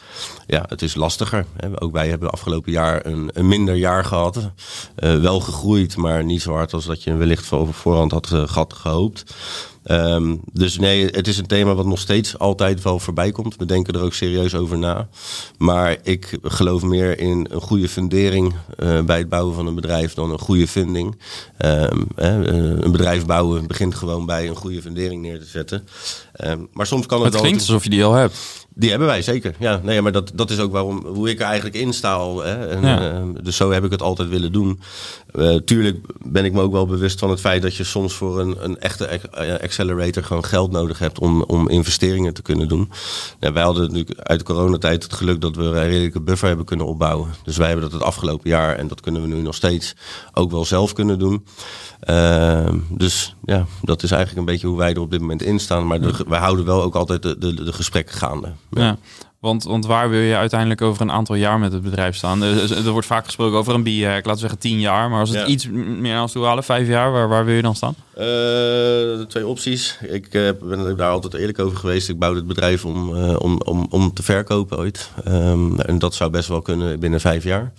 [0.47, 1.45] ja, het is lastiger.
[1.57, 1.81] Hè.
[1.81, 4.51] Ook wij hebben afgelopen jaar een, een minder jaar gehad.
[4.95, 8.63] Eh, wel gegroeid, maar niet zo hard als dat je wellicht voor voorhand had eh,
[8.67, 9.35] gehoopt.
[9.87, 13.55] Ehm, dus nee, het is een thema wat nog steeds altijd wel voorbij komt.
[13.55, 15.07] We denken er ook serieus over na.
[15.57, 20.13] Maar ik geloof meer in een goede fundering eh, bij het bouwen van een bedrijf
[20.13, 21.17] dan een goede funding.
[21.57, 22.35] Ehm, eh,
[22.83, 25.87] een bedrijf bouwen begint gewoon bij een goede fundering neer te zetten.
[26.37, 28.65] Ehm, maar soms kan het, Het klinkt alsof je die al hebt.
[28.73, 29.55] die hebben wij zeker.
[29.59, 32.13] Ja, nee, maar dat, dat is ook waarom, hoe ik er eigenlijk in sta.
[32.13, 32.67] al, Hè?
[32.67, 33.11] En, Ja.
[33.11, 34.79] eh, dus zo heb ik het altijd willen doen.
[35.33, 38.39] Eh, tuurlijk ben ik me ook wel bewust van het feit dat je soms voor
[38.39, 42.91] een, een echte eh, accelerator gewoon geld nodig hebt om, om investeringen te kunnen doen.
[43.39, 46.65] Ja, wij hadden natuurlijk uit de coronatijd het geluk dat we een redelijke buffer hebben
[46.65, 47.29] kunnen opbouwen.
[47.43, 49.95] Dus wij hebben dat het afgelopen jaar en dat kunnen we nu nog steeds
[50.33, 51.45] ook wel zelf kunnen doen.
[51.99, 55.59] Eh, dus ja, dat is eigenlijk een beetje hoe wij er op dit moment in
[55.59, 55.87] staan.
[55.87, 58.51] Maar de, wij houden wel ook altijd de, de, de gesprekken gaande.
[58.69, 58.97] Ja.
[59.39, 62.41] Want, want waar wil je uiteindelijk over een aantal jaar met het bedrijf staan?
[62.43, 65.09] Er, wordt vaak gesproken over een bier, ik laat zeggen tien jaar.
[65.09, 65.45] Maar als het Ja.
[65.45, 67.95] iets meer ons toe halen, vijf jaar, waar, waar wil je dan staan?
[68.17, 69.97] Eh, twee opties.
[70.01, 72.09] Ik eh, ben daar altijd eerlijk over geweest.
[72.09, 75.11] Ik bouwde het bedrijf om, eh, om, om, om te verkopen ooit.
[75.23, 77.73] Ehm, en dat zou best wel kunnen binnen vijf jaar.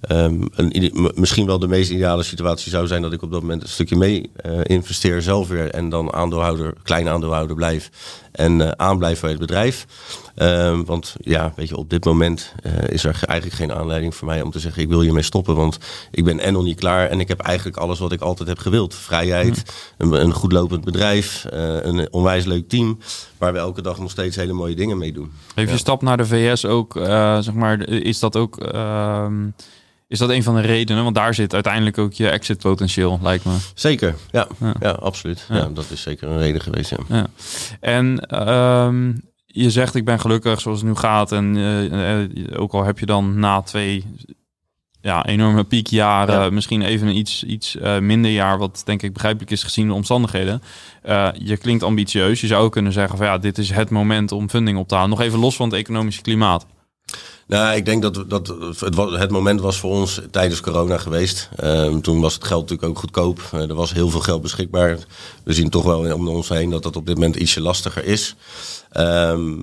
[0.00, 3.62] Ehm, een, misschien wel de meest ideale situatie zou zijn dat ik op dat moment
[3.62, 4.30] een stukje mee
[4.62, 5.70] investeer zelf weer.
[5.70, 7.90] En dan aandeelhouder, klein aandeelhouder blijf.
[8.32, 9.86] En aanblijf bij het bedrijf.
[10.34, 12.52] Ehm, want ja, weet je, op dit moment
[12.88, 15.54] is er ge- eigenlijk geen aanleiding voor mij om te zeggen: ik wil hiermee stoppen.
[15.54, 15.78] Want
[16.10, 17.08] ik ben en nog niet klaar.
[17.08, 19.62] En ik heb eigenlijk alles wat ik altijd heb gewild: vrijheid,
[19.98, 22.98] een, een goed lopend bedrijf, eh, een onwijs leuk team.
[23.38, 25.32] Waar we elke dag nog steeds hele mooie dingen mee doen.
[25.54, 29.46] Heeft je stap naar de VS ook, eh, zeg maar, is dat ook, ehm,
[30.08, 31.02] is dat een van de redenen?
[31.02, 33.56] Want daar zit uiteindelijk ook je exit potentieel, lijkt me.
[33.74, 34.74] Zeker, ja, Ja.
[34.80, 34.90] ja.
[34.90, 35.46] absoluut.
[35.48, 35.56] Ja.
[35.56, 35.68] Ja.
[35.74, 36.90] dat is zeker een reden geweest.
[36.90, 36.98] Ja.
[37.08, 37.26] Ja.
[37.80, 39.12] En ehm,
[39.46, 41.32] je zegt, ik ben gelukkig zoals het nu gaat.
[41.32, 44.04] En eh, ook al heb je dan na twee
[45.06, 46.50] ja, enorme piekjaren, Ja.
[46.50, 49.92] misschien even een iets, iets eh, minder jaar, wat denk ik begrijpelijk is gezien de
[49.92, 50.62] omstandigheden.
[51.02, 52.40] Eh, je klinkt ambitieus.
[52.40, 54.94] Je zou ook kunnen zeggen van ja, dit is het moment om funding op te
[54.94, 55.10] halen.
[55.10, 56.66] Nog even los van het economische klimaat.
[57.46, 61.48] Nou, ik denk dat, dat het, het moment was voor ons tijdens corona geweest.
[61.56, 63.40] Ehm, toen was het geld natuurlijk ook goedkoop.
[63.52, 64.98] Eh, er was heel veel geld beschikbaar.
[65.44, 68.36] We zien toch wel om ons heen dat dat op dit moment ietsje lastiger is.
[68.96, 69.54] Ehm,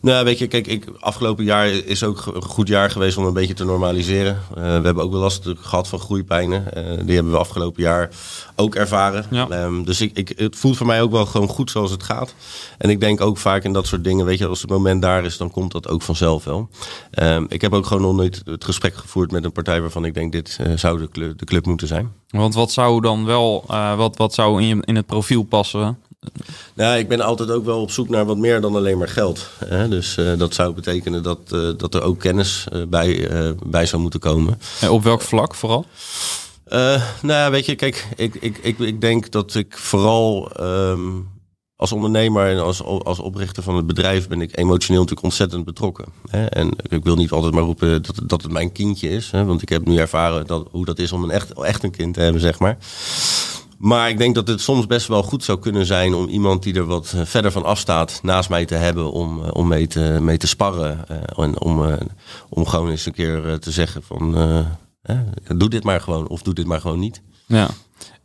[0.00, 3.32] nou, weet je, kijk, ik, afgelopen jaar is ook een goed jaar geweest om een
[3.32, 4.38] beetje te normaliseren.
[4.54, 6.74] Eh, we hebben ook wel last gehad van groeipijnen.
[6.74, 8.10] Eh, die hebben we afgelopen jaar
[8.56, 9.26] ook ervaren.
[9.30, 9.48] Ja.
[9.48, 12.34] Ehm, dus ik, ik, het voelt voor mij ook wel gewoon goed zoals het gaat.
[12.78, 15.24] En ik denk ook vaak in dat soort dingen, weet je, als het moment daar
[15.24, 16.68] is, dan komt dat ook vanzelf wel.
[17.16, 20.14] Ehm, ik heb ook gewoon nog nooit het gesprek gevoerd met een partij waarvan ik
[20.14, 22.12] denk, dit eh, zou de club, de club moeten zijn.
[22.28, 25.98] Want wat zou dan wel, eh, wat, wat zou in, je, in het profiel passen?
[26.74, 29.48] Nou, ik ben altijd ook wel op zoek naar wat meer dan alleen maar geld.
[29.64, 29.88] Hè?
[29.88, 33.28] Dus eh, dat zou betekenen dat, dat er ook kennis bij,
[33.66, 34.60] bij zou moeten komen.
[34.80, 35.84] Eh, op welk vlak vooral?
[36.68, 41.28] Nou ja, weet je, kijk, ik, ik, ik, ik denk dat ik vooral um,
[41.76, 46.04] als ondernemer en als, als oprichter van het bedrijf ben ik emotioneel natuurlijk ontzettend betrokken.
[46.30, 46.46] Hè?
[46.46, 49.44] En ik wil niet altijd maar roepen dat, dat het mijn kindje is, hè?
[49.44, 52.14] want ik heb nu ervaren dat, hoe dat is om een echt, echt een kind
[52.14, 52.78] te hebben, zeg maar.
[53.78, 56.74] Maar ik denk dat het soms best wel goed zou kunnen zijn om iemand die
[56.74, 60.18] er wat eh, verder van afstaat naast mij te hebben om, eh, om mee, te,
[60.20, 61.04] mee te sparren.
[61.10, 61.98] Uh, en om,
[62.48, 64.34] om gewoon eens een keer te zeggen van
[65.56, 67.22] doe dit maar gewoon of doe dit maar gewoon niet.
[67.46, 67.68] Ja.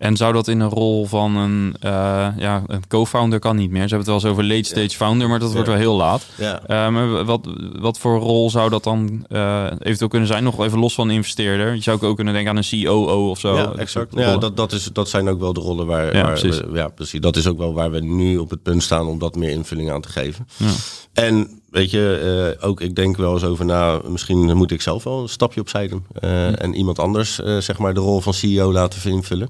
[0.02, 3.88] En zou dat in een rol van een, uh, ja, een co-founder kan niet meer.
[3.88, 6.26] Ze hebben het wel eens over late stage founder, maar dat wordt wel heel laat.
[6.36, 6.90] Ja.
[6.92, 7.48] Uh, wat,
[7.80, 10.44] wat voor rol zou dat dan uh, eventueel kunnen zijn?
[10.44, 11.76] Nog even los van investeerder.
[11.76, 13.56] Je zou ook kunnen denken aan een COO of zo.
[13.56, 14.14] Ja, exact.
[14.16, 16.60] Ja, dat, dat, is, dat zijn ook wel de rollen waar, ja, waar precies.
[16.60, 17.20] We, ja, precies.
[17.20, 19.92] Dat is ook wel waar we nu op het punt staan om dat meer invulling
[19.92, 20.48] aan te geven.
[20.58, 20.72] Ja.
[21.14, 25.04] En weet je, uh, ook ik denk wel eens over na, misschien moet ik zelf
[25.04, 26.06] wel een stapje opzij doen.
[26.24, 29.50] Uh, En iemand anders, uh, zeg maar, de rol van CEO laten invullen.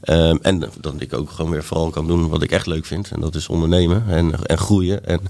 [0.00, 3.10] Ehm, en dat ik ook gewoon weer vooral kan doen wat ik echt leuk vind.
[3.10, 5.04] En dat is ondernemen en, en groeien.
[5.06, 5.20] En,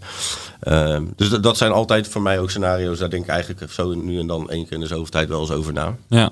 [0.61, 2.98] ehm, dus dat zijn altijd voor mij ook scenario's.
[2.98, 5.40] Daar denk ik eigenlijk zo nu en dan één keer in de zoveel tijd wel
[5.40, 5.96] eens over na.
[6.09, 6.31] Ja,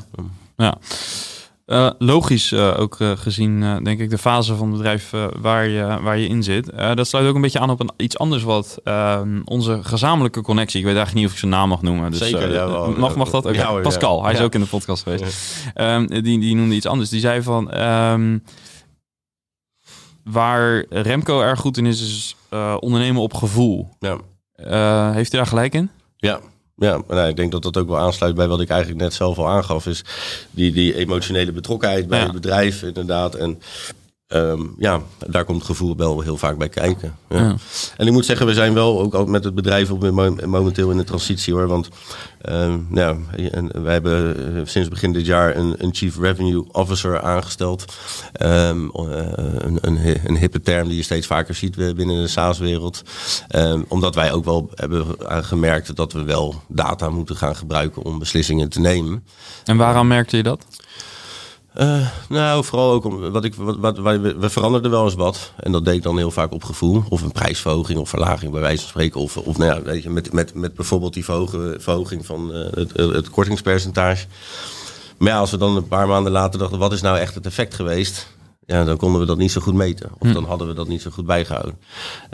[0.57, 0.79] ja.
[1.71, 5.99] Uh, logisch uh, ook uh, gezien, denk ik, de fase van het bedrijf waar, je,
[6.03, 6.73] waar je in zit.
[6.95, 10.79] dat sluit ook een beetje aan op een, iets anders wat ehm, onze gezamenlijke connectie.
[10.79, 12.11] Ik weet eigenlijk niet of ik zijn naam mag noemen.
[12.11, 13.47] Dus, Zeker, ja, wel, mag, mag dat?
[13.47, 13.59] Okay.
[13.59, 15.65] Ja, Pascal, hij is ook in de podcast geweest.
[15.75, 17.11] Um, die, die noemde iets anders.
[17.11, 18.43] Die zei van, um,
[20.25, 22.37] waar Remco erg goed in is, is
[22.79, 23.89] ondernemen op gevoel.
[23.99, 24.19] Ja.
[25.13, 25.91] heeft hij daar gelijk in?
[26.17, 26.41] Ja,
[26.81, 29.39] ja, nou, ik denk dat dat ook wel aansluit bij wat ik eigenlijk net zelf
[29.39, 29.87] al aangaf.
[29.87, 30.05] Is
[30.51, 33.35] die, die emotionele betrokkenheid bij het bedrijf inderdaad.
[33.35, 33.61] En
[34.33, 37.17] Um, ja, daar komt het gevoel wel heel vaak bij kijken.
[37.29, 37.57] Ja.
[37.97, 40.11] En ik moet zeggen, we zijn wel ook met het bedrijf op
[40.47, 41.67] momenteel in de transitie hoor.
[41.67, 41.89] Want
[42.49, 43.17] um, ja,
[43.51, 47.85] en wij hebben eh, sinds begin dit jaar een, een Chief Revenue Officer aangesteld.
[48.43, 53.03] Um, een, een, een, hippe term die je steeds vaker ziet binnen de SaaS-wereld.
[53.89, 55.07] omdat wij ook wel hebben
[55.45, 59.25] gemerkt dat we wel data moeten gaan gebruiken om beslissingen te nemen.
[59.65, 60.65] En waaraan merkte je dat?
[61.79, 65.53] Uh, nou, vooral ook om, wat ik, wat, wat, we, we veranderden wel eens wat.
[65.57, 67.03] En dat deed dan heel vaak op gevoel.
[67.09, 69.21] Of een prijsverhoging of verlaging, bij wijze van spreken.
[69.21, 72.97] Of, of nou ja, weet je, met, met, met bijvoorbeeld die verhoging van uh, het,
[72.97, 74.27] het kortingspercentage.
[75.19, 77.47] Maar ja, als we dan een paar maanden later dachten, wat is nou echt het
[77.47, 78.27] effect geweest?
[78.71, 80.11] Ja, dan konden we dat niet zo goed meten.
[80.19, 80.33] Of hm.
[80.33, 81.79] dan hadden we dat niet zo goed bijgehouden.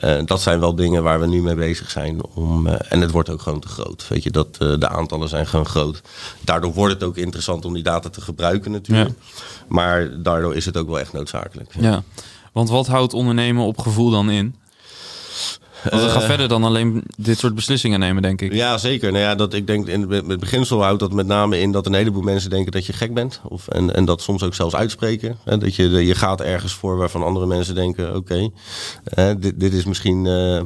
[0.04, 2.24] Uh, dat zijn wel dingen waar we nu mee bezig zijn.
[2.24, 4.08] Om, uh, en het wordt ook gewoon te groot.
[4.08, 6.02] Weet je, dat, uh, de aantallen zijn gewoon groot.
[6.40, 9.08] Daardoor wordt het ook interessant om die data te gebruiken natuurlijk.
[9.08, 9.42] Ja.
[9.68, 11.74] Maar daardoor is het ook wel echt noodzakelijk.
[11.74, 11.90] Ja.
[11.90, 12.02] ja.
[12.52, 14.54] want wat houdt ondernemen op gevoel dan in?
[15.82, 18.52] Want het gaat uh, verder dan alleen dit soort beslissingen nemen, denk ik.
[18.52, 19.12] Ja, zeker.
[19.12, 21.94] Nou ja, dat, ik denk in het beginsel houdt dat met name in dat een
[21.94, 23.40] heleboel mensen denken dat je gek bent.
[23.48, 25.38] Of, en, en dat soms ook zelfs uitspreken.
[25.44, 28.50] Hè, dat je, je gaat ergens voor waarvan andere mensen denken: oké,
[29.14, 30.62] okay, dit, dit is misschien uh, uh,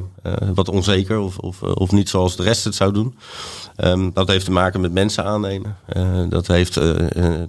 [0.53, 3.15] wat onzeker of, of, of niet zoals de rest het zou doen.
[3.83, 5.75] Um, dat heeft te maken met mensen aannemen.
[6.29, 6.73] dat heeft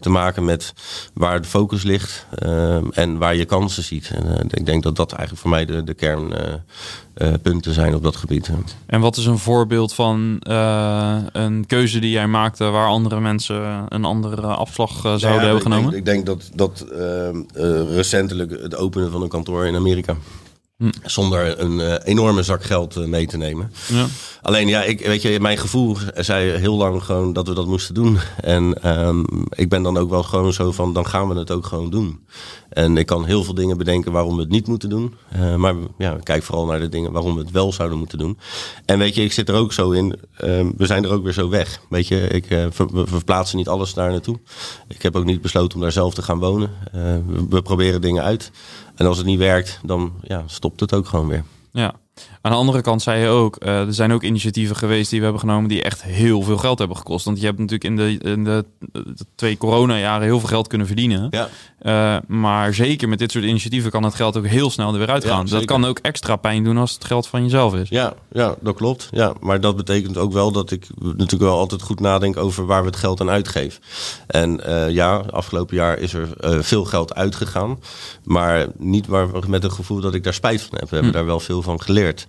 [0.01, 0.73] te maken met
[1.15, 4.11] waar de focus ligt ehm, en waar je kansen ziet.
[4.15, 6.33] En ik denk dat dat eigenlijk voor mij de, de kern
[7.17, 8.51] uh, punten zijn op dat gebied.
[8.87, 10.37] En wat is een voorbeeld van
[11.33, 15.63] een keuze die jij maakte waar andere mensen een andere afslag zouden ja, hebben ik
[15.63, 15.91] genomen?
[15.91, 16.85] Denk, ik denk dat, dat
[17.91, 20.17] recentelijk het openen van een kantoor in Amerika.
[20.83, 20.91] Hm.
[21.05, 23.73] Zonder een enorme zak geld mee te nemen.
[23.89, 24.07] Ja.
[24.43, 27.95] Alleen ja, ik, weet je, mijn gevoel zei heel lang gewoon dat we dat moesten
[27.95, 28.19] doen.
[28.41, 31.67] En um, ik ben dan ook wel gewoon zo van, dan gaan we het ook
[31.67, 32.21] gewoon doen.
[32.73, 35.15] En ik kan heel veel dingen bedenken waarom we het niet moeten doen.
[35.37, 38.39] Uh, maar ja, kijk vooral naar de dingen waarom we het wel zouden moeten doen.
[38.85, 40.07] En weet je, ik zit er ook zo in.
[40.07, 41.81] Uh, we zijn er ook weer zo weg.
[41.89, 44.39] Weet je, ik, uh, we verplaatsen niet alles daar naartoe.
[44.89, 46.71] Ik heb ook niet besloten om daar zelf te gaan wonen.
[46.93, 48.51] We, we proberen dingen uit.
[48.95, 51.45] En als het niet werkt, dan ja, stopt het ook gewoon weer.
[51.73, 51.95] Ja,
[52.43, 55.25] aan de andere kant zei je ook, uh, er zijn ook initiatieven geweest die we
[55.25, 57.25] hebben genomen die echt heel veel geld hebben gekost.
[57.25, 60.87] Want je hebt natuurlijk in de, in de, de twee coronajaren heel veel geld kunnen
[60.87, 61.29] verdienen.
[61.31, 61.49] Ja.
[61.83, 65.11] Uh, maar zeker met dit soort initiatieven kan het geld ook heel snel er weer
[65.11, 65.45] uitgaan.
[65.45, 67.89] Ja, dat kan ook extra pijn doen als het geld van jezelf is.
[67.89, 69.09] Ja, ja, dat klopt.
[69.11, 72.81] Ja, maar dat betekent ook wel dat ik natuurlijk wel altijd goed nadenk over waar
[72.81, 73.83] we het geld aan uitgeven.
[74.27, 76.29] En uh, ja, afgelopen jaar is er
[76.65, 77.79] veel geld uitgegaan.
[78.25, 80.89] Maar niet waar, met het gevoel dat ik daar spijt van heb.
[80.89, 81.19] We hebben hm.
[81.19, 82.27] daar wel veel van geleerd.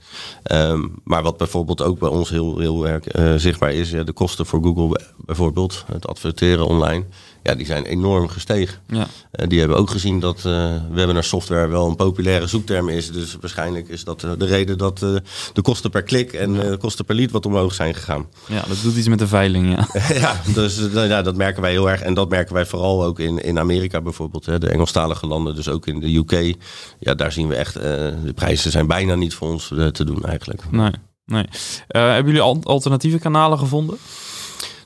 [0.51, 4.13] Um, maar wat bijvoorbeeld ook bij ons heel, heel erg uh, zichtbaar is, ja, de
[4.13, 7.05] kosten voor Google bijvoorbeeld, het adverteren online.
[7.43, 8.79] Ja, die zijn enorm gestegen.
[8.87, 9.07] Ja.
[9.31, 13.11] Eh, die hebben ook gezien dat uh, webinar software wel een populaire zoekterm is.
[13.11, 17.15] Dus waarschijnlijk is dat de reden dat de kosten per klik en de kosten per
[17.15, 18.25] lead wat omhoog zijn gegaan.
[18.47, 19.87] Ja, dat doet iets met de veiling, ja.
[20.19, 22.01] ja, dus ja, dat merken wij heel erg.
[22.01, 24.45] En dat merken wij vooral ook in, in Amerika bijvoorbeeld.
[24.45, 26.55] Hè, de Engelstalige landen, dus ook in de UK.
[26.99, 30.71] Ja, daar zien we echt, de prijzen zijn bijna niet voor ons te doen eigenlijk.
[30.71, 30.91] Nee,
[31.25, 31.45] nee.
[31.87, 33.97] hebben jullie alternatieve kanalen gevonden?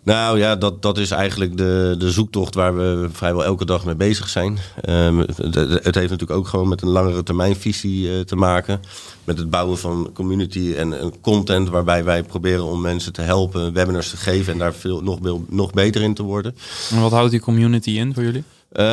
[0.07, 3.95] Nou ja, dat, dat is eigenlijk de, de zoektocht waar we vrijwel elke dag mee
[3.95, 4.57] bezig zijn.
[4.81, 8.79] Het, het, heeft natuurlijk ook gewoon met een langere termijnvisie uh, te maken.
[9.23, 13.73] Met het bouwen van community en, en, content waarbij wij proberen om mensen te helpen,
[13.73, 16.55] webinars te geven en daar veel, nog, nog beter in te worden.
[16.89, 18.43] En wat houdt die community in voor jullie?
[18.71, 18.83] Uh,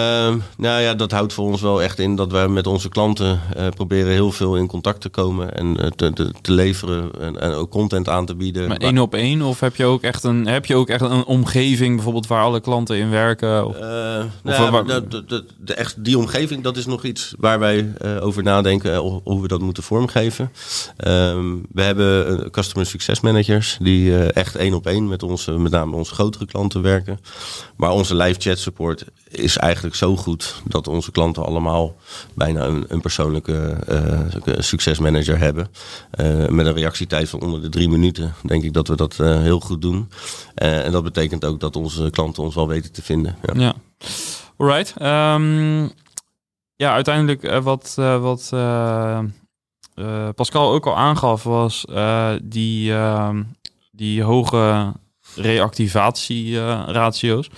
[0.57, 3.69] nou ja, dat houdt voor ons wel echt in dat wij met onze klanten uh,
[3.69, 7.53] proberen heel veel in contact te komen en uh, te, te, te, leveren en, en,
[7.53, 8.69] ook content aan te bieden.
[8.69, 9.43] Maar één op één?
[9.43, 12.61] Of heb je ook echt een, heb je ook echt een omgeving bijvoorbeeld waar alle
[12.61, 13.67] klanten in werken?
[13.67, 14.85] Of, nou ja, waar...
[14.85, 19.43] de, de, de, echt die omgeving, dat is nog iets waar wij over nadenken hoe
[19.43, 20.53] we dat moeten vormgeven.
[20.97, 25.97] Ehm, we hebben customer success managers die echt één op één met onze, met name
[25.97, 27.19] onze grotere klanten werken.
[27.77, 31.97] Maar onze live chat support is eigenlijk zo goed dat onze klanten allemaal
[32.35, 34.21] bijna een, een persoonlijke uh,
[34.59, 35.69] succesmanager hebben.
[36.21, 38.35] Uh, met een reactietijd van onder de drie minuten.
[38.43, 40.11] Denk ik dat we dat heel goed doen.
[40.55, 43.37] en dat betekent ook dat onze klanten ons wel weten te vinden.
[43.43, 43.75] Ja, ja.
[44.57, 44.95] alright.
[45.03, 45.93] Um,
[46.77, 48.49] ja, uiteindelijk wat, wat
[50.35, 51.85] Pascal ook al aangaf was
[52.43, 53.43] die, ehm,
[53.91, 54.93] die hoge
[55.37, 57.51] reactivatieratio's.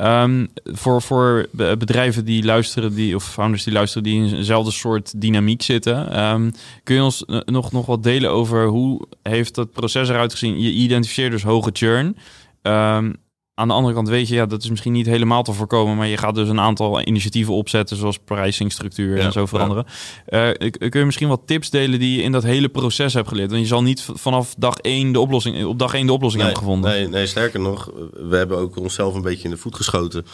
[0.00, 5.20] Um, voor, voor bedrijven die luisteren, die, of founders die luisteren, die in eenzelfde soort
[5.20, 6.24] dynamiek zitten.
[6.24, 10.60] Um, kun je ons nog, nog wat delen over hoe heeft het proces eruit gezien?
[10.60, 12.16] Je identificeert dus hoge churn.
[12.62, 13.16] Um,
[13.58, 16.06] aan de andere kant weet je, ja, dat is misschien niet helemaal te voorkomen, maar
[16.06, 19.86] je gaat dus een aantal initiatieven opzetten, zoals pricingstructuur en zo veranderen.
[20.26, 20.60] Ja.
[20.60, 23.50] Uh, kun je misschien wat tips delen die je in dat hele proces hebt geleerd?
[23.50, 26.52] Want je zal niet vanaf dag één de oplossing, op dag één de oplossing nee,
[26.52, 26.90] hebben gevonden.
[26.90, 30.26] Nee, nee, sterker nog, we hebben ook onszelf een beetje in de voet geschoten.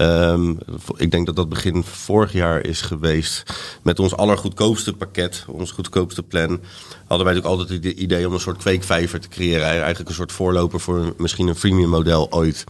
[0.00, 0.58] Um,
[0.96, 3.42] ik denk dat dat begin vorig jaar is geweest
[3.82, 6.60] met ons allergoedkoopste pakket, ons goedkoopste plan.
[7.06, 9.66] Hadden wij natuurlijk altijd het idee om een soort kweekvijver te creëren.
[9.66, 12.63] Eigenlijk een soort voorloper voor misschien een freemium model ooit.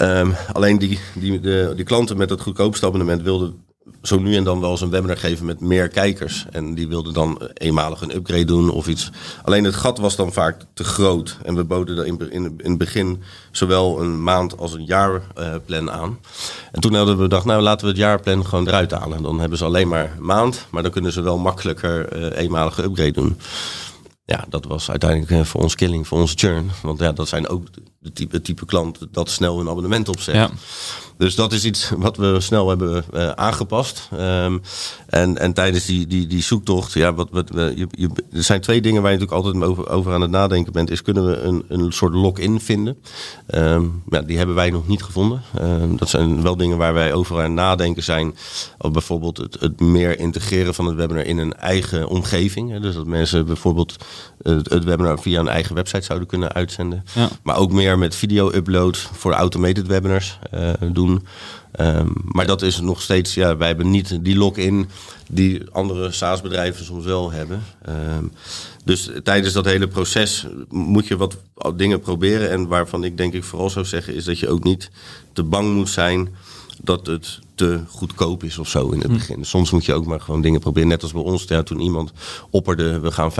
[0.00, 3.64] Um, alleen die, die, de, die klanten met het goedkoopste abonnement wilden
[4.02, 6.46] zo nu en dan wel eens een webinar geven met meer kijkers.
[6.50, 9.10] En die wilden dan eenmalig een upgrade doen of iets.
[9.42, 11.38] Alleen het gat was dan vaak te groot.
[11.42, 15.94] En we boden in, in, in het begin zowel een maand als een jaarplan uh,
[15.94, 16.18] aan.
[16.72, 19.22] En toen hadden we gedacht, nou laten we het jaarplan gewoon eruit halen.
[19.22, 22.82] Dan hebben ze alleen maar een maand, maar dan kunnen ze wel makkelijker uh, eenmalige
[22.82, 23.38] upgrade doen.
[24.24, 26.70] Ja, dat was uiteindelijk uh, voor ons killing, voor ons churn.
[26.82, 27.66] Want ja, dat zijn ook
[28.06, 30.34] de type, type klant dat snel een abonnement opzet.
[30.34, 30.50] Ja.
[31.18, 34.08] Dus dat is iets wat we snel hebben uh, aangepast.
[34.12, 34.62] Um,
[35.06, 38.80] en, en tijdens die, die, die zoektocht, ja, wat, wat, je, je, er zijn twee
[38.80, 40.90] dingen waar je natuurlijk altijd over, over aan het nadenken bent.
[40.90, 42.96] Is kunnen we een, een soort lock-in vinden?
[43.54, 45.42] Um, ja, die hebben wij nog niet gevonden.
[45.60, 48.36] Um, dat zijn wel dingen waar wij over aan het nadenken zijn.
[48.78, 52.70] Of bijvoorbeeld het, het meer integreren van het webinar in een eigen omgeving.
[52.70, 52.80] Hè?
[52.80, 53.96] Dus dat mensen bijvoorbeeld
[54.42, 57.04] het, het, webinar via een eigen website zouden kunnen uitzenden.
[57.14, 57.28] Ja.
[57.42, 61.26] Maar ook meer met video-upload voor automated webinars uh, doen.
[61.80, 64.88] Um, maar dat is nog steeds, ja, wij hebben niet die lock-in
[65.28, 67.62] die andere SaaS-bedrijven soms wel hebben.
[67.88, 68.32] Um,
[68.84, 71.36] dus tijdens dat hele proces moet je wat
[71.74, 72.50] dingen proberen.
[72.50, 74.90] En waarvan ik denk ik vooral zou zeggen, is dat je ook niet
[75.32, 76.34] te bang moet zijn
[76.82, 79.12] dat het te goedkoop is of zo in het hm.
[79.12, 79.44] begin.
[79.44, 80.88] Soms moet je ook maar gewoon dingen proberen.
[80.88, 82.12] Net als bij ons, ja, toen iemand
[82.50, 83.34] opperde, we gaan 50%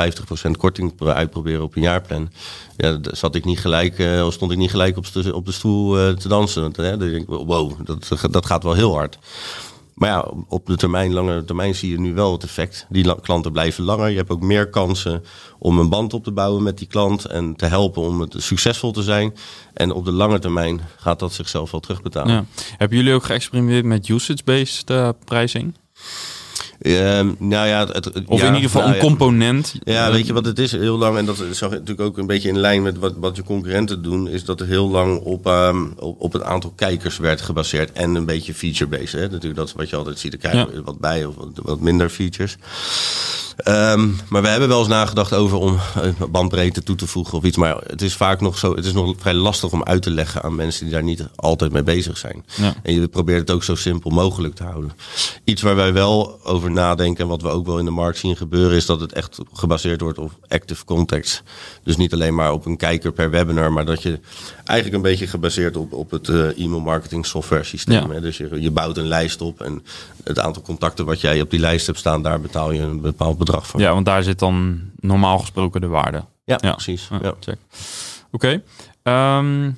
[0.58, 2.30] korting uitproberen op een jaarplan.
[2.76, 5.98] Ja, zat ik niet gelijk, uh, stond ik niet gelijk op de, op de stoel
[5.98, 6.62] uh, te dansen.
[6.62, 6.96] Hè?
[6.96, 9.18] Dan denk ik, wow, dat, dat gaat wel heel hard.
[9.96, 12.86] Maar ja, op de termijn, lange termijn zie je nu wel het effect.
[12.88, 14.10] Die klanten blijven langer.
[14.10, 15.24] Je hebt ook meer kansen
[15.58, 18.92] om een band op te bouwen met die klant en te helpen om het succesvol
[18.92, 19.34] te zijn.
[19.74, 22.48] En op de lange termijn gaat dat zichzelf wel terugbetalen.
[22.76, 25.74] Hebben jullie ook geëxperimenteerd met usage-based uh, pricing?
[26.86, 29.74] Uh, nou ja, het, of ja, in ieder geval nou een component.
[29.84, 30.72] Ja, weet je wat het is?
[30.72, 33.42] Heel lang, en dat is natuurlijk ook een beetje in lijn met wat, wat je
[33.42, 37.40] concurrenten doen, is dat er heel lang op, um, op, op, het aantal kijkers werd
[37.40, 39.20] gebaseerd en een beetje feature-based.
[39.20, 40.32] Natuurlijk, dat is wat je altijd ziet.
[40.32, 40.82] Er krijgen ja.
[40.82, 42.56] wat bij of wat, wat minder features.
[43.64, 45.78] Um, maar we hebben wel eens nagedacht over om
[46.30, 47.56] bandbreedte toe te voegen of iets.
[47.56, 48.74] Maar het is vaak nog zo.
[48.74, 51.72] Het is nog vrij lastig om uit te leggen aan mensen die daar niet altijd
[51.72, 52.44] mee bezig zijn.
[52.56, 52.74] Ja.
[52.82, 54.92] En je probeert het ook zo simpel mogelijk te houden.
[55.44, 57.22] Iets waar wij wel over nadenken.
[57.24, 60.00] En wat we ook wel in de markt zien gebeuren, is dat het echt gebaseerd
[60.00, 61.42] wordt op active contacts.
[61.82, 64.18] Dus niet alleen maar op een kijker per webinar, maar dat je
[64.64, 68.20] eigenlijk een beetje gebaseerd op, op het uh, e-mail marketing software systeem.
[68.20, 69.82] Dus je, je bouwt een lijst op en
[70.24, 73.38] het aantal contacten wat jij op die lijst hebt staan, daar betaal je een bepaald
[73.38, 73.80] bedrag voor.
[73.80, 76.24] Ja, want daar zit dan normaal gesproken de waarde.
[76.44, 77.08] Ja, precies.
[77.22, 77.56] Ja, Oké.
[78.30, 78.62] Okay.
[79.02, 79.70] Ehm,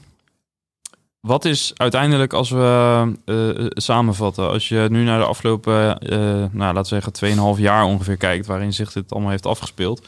[1.20, 6.18] wat is uiteindelijk, als we uh, samenvatten, als je nu naar de afgelopen, uh,
[6.50, 10.06] nou, laten we zeggen, 2,5 jaar ongeveer kijkt, waarin zich dit allemaal heeft afgespeeld.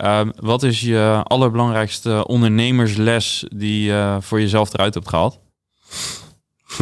[0.00, 5.38] Uh, wat is je allerbelangrijkste ondernemersles die je voor jezelf eruit hebt gehaald?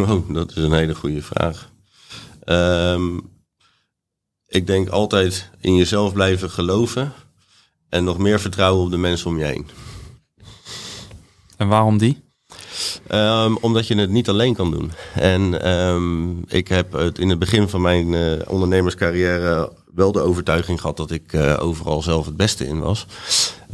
[0.00, 1.70] Oh, dat is een hele goede vraag.
[2.44, 3.37] Um,
[4.48, 7.12] ik denk altijd in jezelf blijven geloven
[7.88, 9.66] en nog meer vertrouwen op de mensen om je heen.
[11.56, 12.26] En waarom die?
[13.10, 14.92] Um, omdat je het niet alleen kan doen.
[15.14, 20.80] En um, ik heb het in het begin van mijn uh, ondernemerscarrière wel de overtuiging
[20.80, 23.06] gehad dat ik uh, overal zelf het beste in was.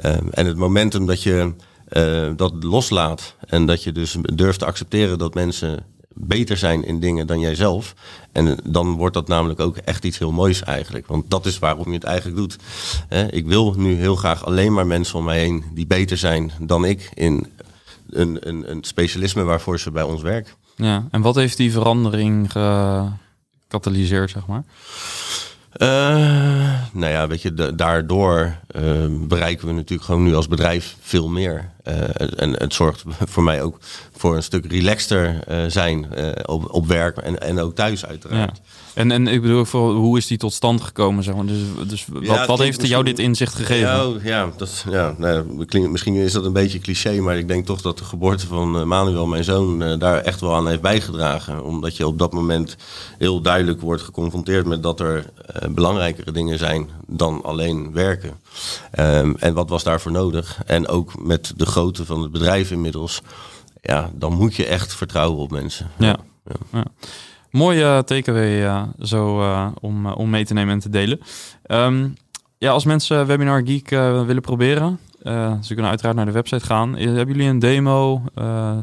[0.05, 1.53] Um, en het momentum dat je
[1.89, 5.85] uh, dat loslaat en dat je dus durft te accepteren dat mensen
[6.15, 7.95] beter zijn in dingen dan jijzelf.
[8.33, 11.07] En dan wordt dat namelijk ook echt iets heel moois eigenlijk.
[11.07, 12.57] Want dat is waarom je het eigenlijk doet.
[13.31, 16.85] Ik wil nu heel graag alleen maar mensen om mij heen die beter zijn dan
[16.85, 17.47] ik in
[18.11, 20.53] een, een, een specialisme waarvoor ze bij ons werken.
[20.77, 24.65] Ja, en wat heeft die verandering gecatalyseerd, zeg maar?
[25.79, 25.89] Uh,
[26.93, 31.71] nou ja, weet je, daardoor uh, bereiken we natuurlijk gewoon nu als bedrijf veel meer.
[31.85, 31.95] Uh,
[32.37, 33.79] en het zorgt voor mij ook
[34.17, 36.07] voor een stuk relaxter zijn
[36.47, 38.61] op, op werk en, en ook thuis uiteraard.
[38.95, 41.25] En, en ik bedoel, voor, hoe is die tot stand gekomen?
[41.25, 41.47] Zeg maar?
[41.47, 43.89] Dus, dus wat, wat heeft jou dit inzicht gegeven?
[43.89, 47.67] Ja, ja, dat, ja nou, klinkt, misschien is dat een beetje cliché, maar ik denk
[47.67, 50.81] toch dat de geboorte van uh, Manuel, mijn zoon, uh, daar echt wel aan heeft
[50.81, 51.65] bijgedragen.
[51.65, 52.77] Omdat je op dat moment
[53.19, 58.33] heel duidelijk wordt geconfronteerd met dat er uh, belangrijkere dingen zijn dan alleen werken.
[58.99, 60.59] Um, en wat was daarvoor nodig?
[60.67, 63.23] En ook met de grootte van het bedrijf inmiddels,
[63.83, 65.91] ja, dan moet je echt vertrouwen op mensen.
[65.99, 66.17] ja.
[66.45, 66.55] ja.
[66.73, 66.85] ja.
[67.55, 71.21] Mooie takeaway uh, zo uh, om, uh, om mee te nemen en te delen.
[71.67, 72.15] Um,
[72.59, 73.91] ja, als mensen Webinar Geek
[74.27, 74.99] willen proberen,
[75.61, 76.97] ze kunnen uiteraard naar de website gaan.
[76.97, 78.23] Hebben jullie een demo?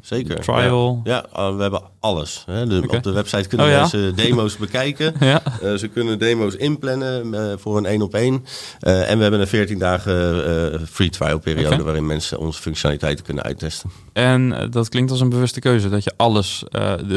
[0.01, 0.39] Zeker.
[0.39, 1.01] Trial?
[1.03, 2.43] Ja, ja we hebben alles.
[2.45, 2.67] Hè.
[2.67, 2.97] De, okay.
[2.97, 3.79] Op de website kunnen oh, ja?
[3.79, 5.13] mensen demo's bekijken.
[5.19, 5.41] ja.
[5.77, 8.45] ze kunnen demo's inplannen voor een één op één.
[8.79, 11.83] en we hebben een 14 dagen free trial periode okay.
[11.83, 13.91] waarin mensen onze functionaliteiten kunnen uittesten.
[14.13, 16.63] En dat klinkt als een bewuste keuze, dat je alles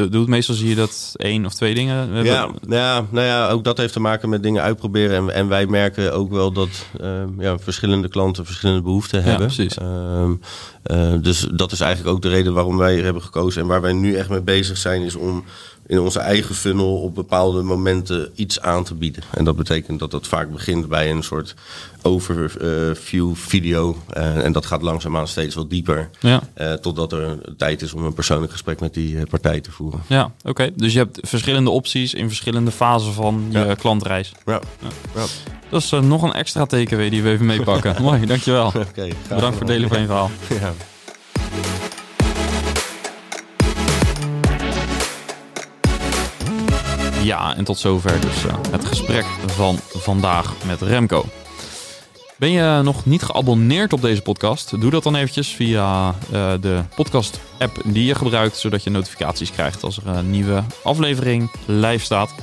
[0.09, 0.27] doet.
[0.27, 1.95] Meestal zie je dat één of twee dingen.
[1.95, 2.77] Ja, hebben...
[2.77, 5.15] ja, nou ja, ook dat heeft te maken met dingen uitproberen.
[5.15, 6.69] En, en wij merken ook wel dat
[7.01, 9.49] uh, ja, verschillende klanten verschillende behoeften hebben.
[9.49, 9.77] Ja, precies.
[10.91, 13.61] Uh, dus dat is eigenlijk ook de reden waarom wij hebben gekozen.
[13.61, 15.43] En waar wij nu echt mee bezig zijn, is om
[15.87, 19.23] in onze eigen funnel op bepaalde momenten iets aan te bieden.
[19.31, 21.55] En dat betekent dat dat vaak begint bij een soort
[22.01, 23.97] overview video.
[24.17, 26.09] Uh, en dat gaat langzaamaan steeds wat dieper.
[26.19, 26.41] Ja.
[26.57, 30.01] Uh, totdat er tijd is om een persoonlijk gesprek met die uh, partij te voeren.
[30.07, 30.49] Ja, oké.
[30.49, 30.71] Okay.
[30.75, 33.73] Dus je hebt verschillende opties in verschillende fasen van je ja.
[33.73, 34.31] klantreis.
[34.45, 34.59] Ja.
[35.15, 35.25] ja.
[35.69, 37.95] Dat is nog een extra tekenwee die we even meepakken.
[38.01, 38.67] Mooi, dankjewel.
[38.67, 40.31] Okay, Bedankt voor het delen van je verhaal.
[47.25, 47.55] Ja.
[47.55, 51.25] En tot zover dus uh, het gesprek van vandaag met Remco.
[52.37, 54.81] Ben je nog niet geabonneerd op deze podcast?
[54.81, 59.83] Doe dat dan eventjes via uh, de podcast-app die je gebruikt, zodat je notificaties krijgt
[59.83, 62.33] als er een nieuwe aflevering live staat.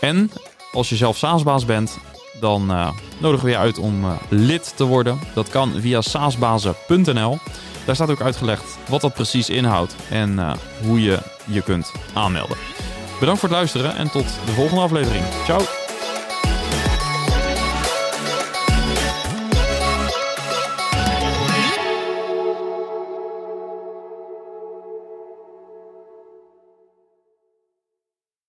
[0.00, 0.30] En
[0.72, 1.98] als je zelf SaaSbaas bent,
[2.40, 5.18] dan uh, nodigen we je uit om lid te worden.
[5.34, 7.38] Dat kan via saasbazen.nl.
[7.84, 12.56] Daar staat ook uitgelegd wat dat precies inhoudt en hoe je je kunt aanmelden.
[13.20, 15.24] Bedankt voor het luisteren en tot de volgende aflevering.
[15.44, 15.79] Ciao!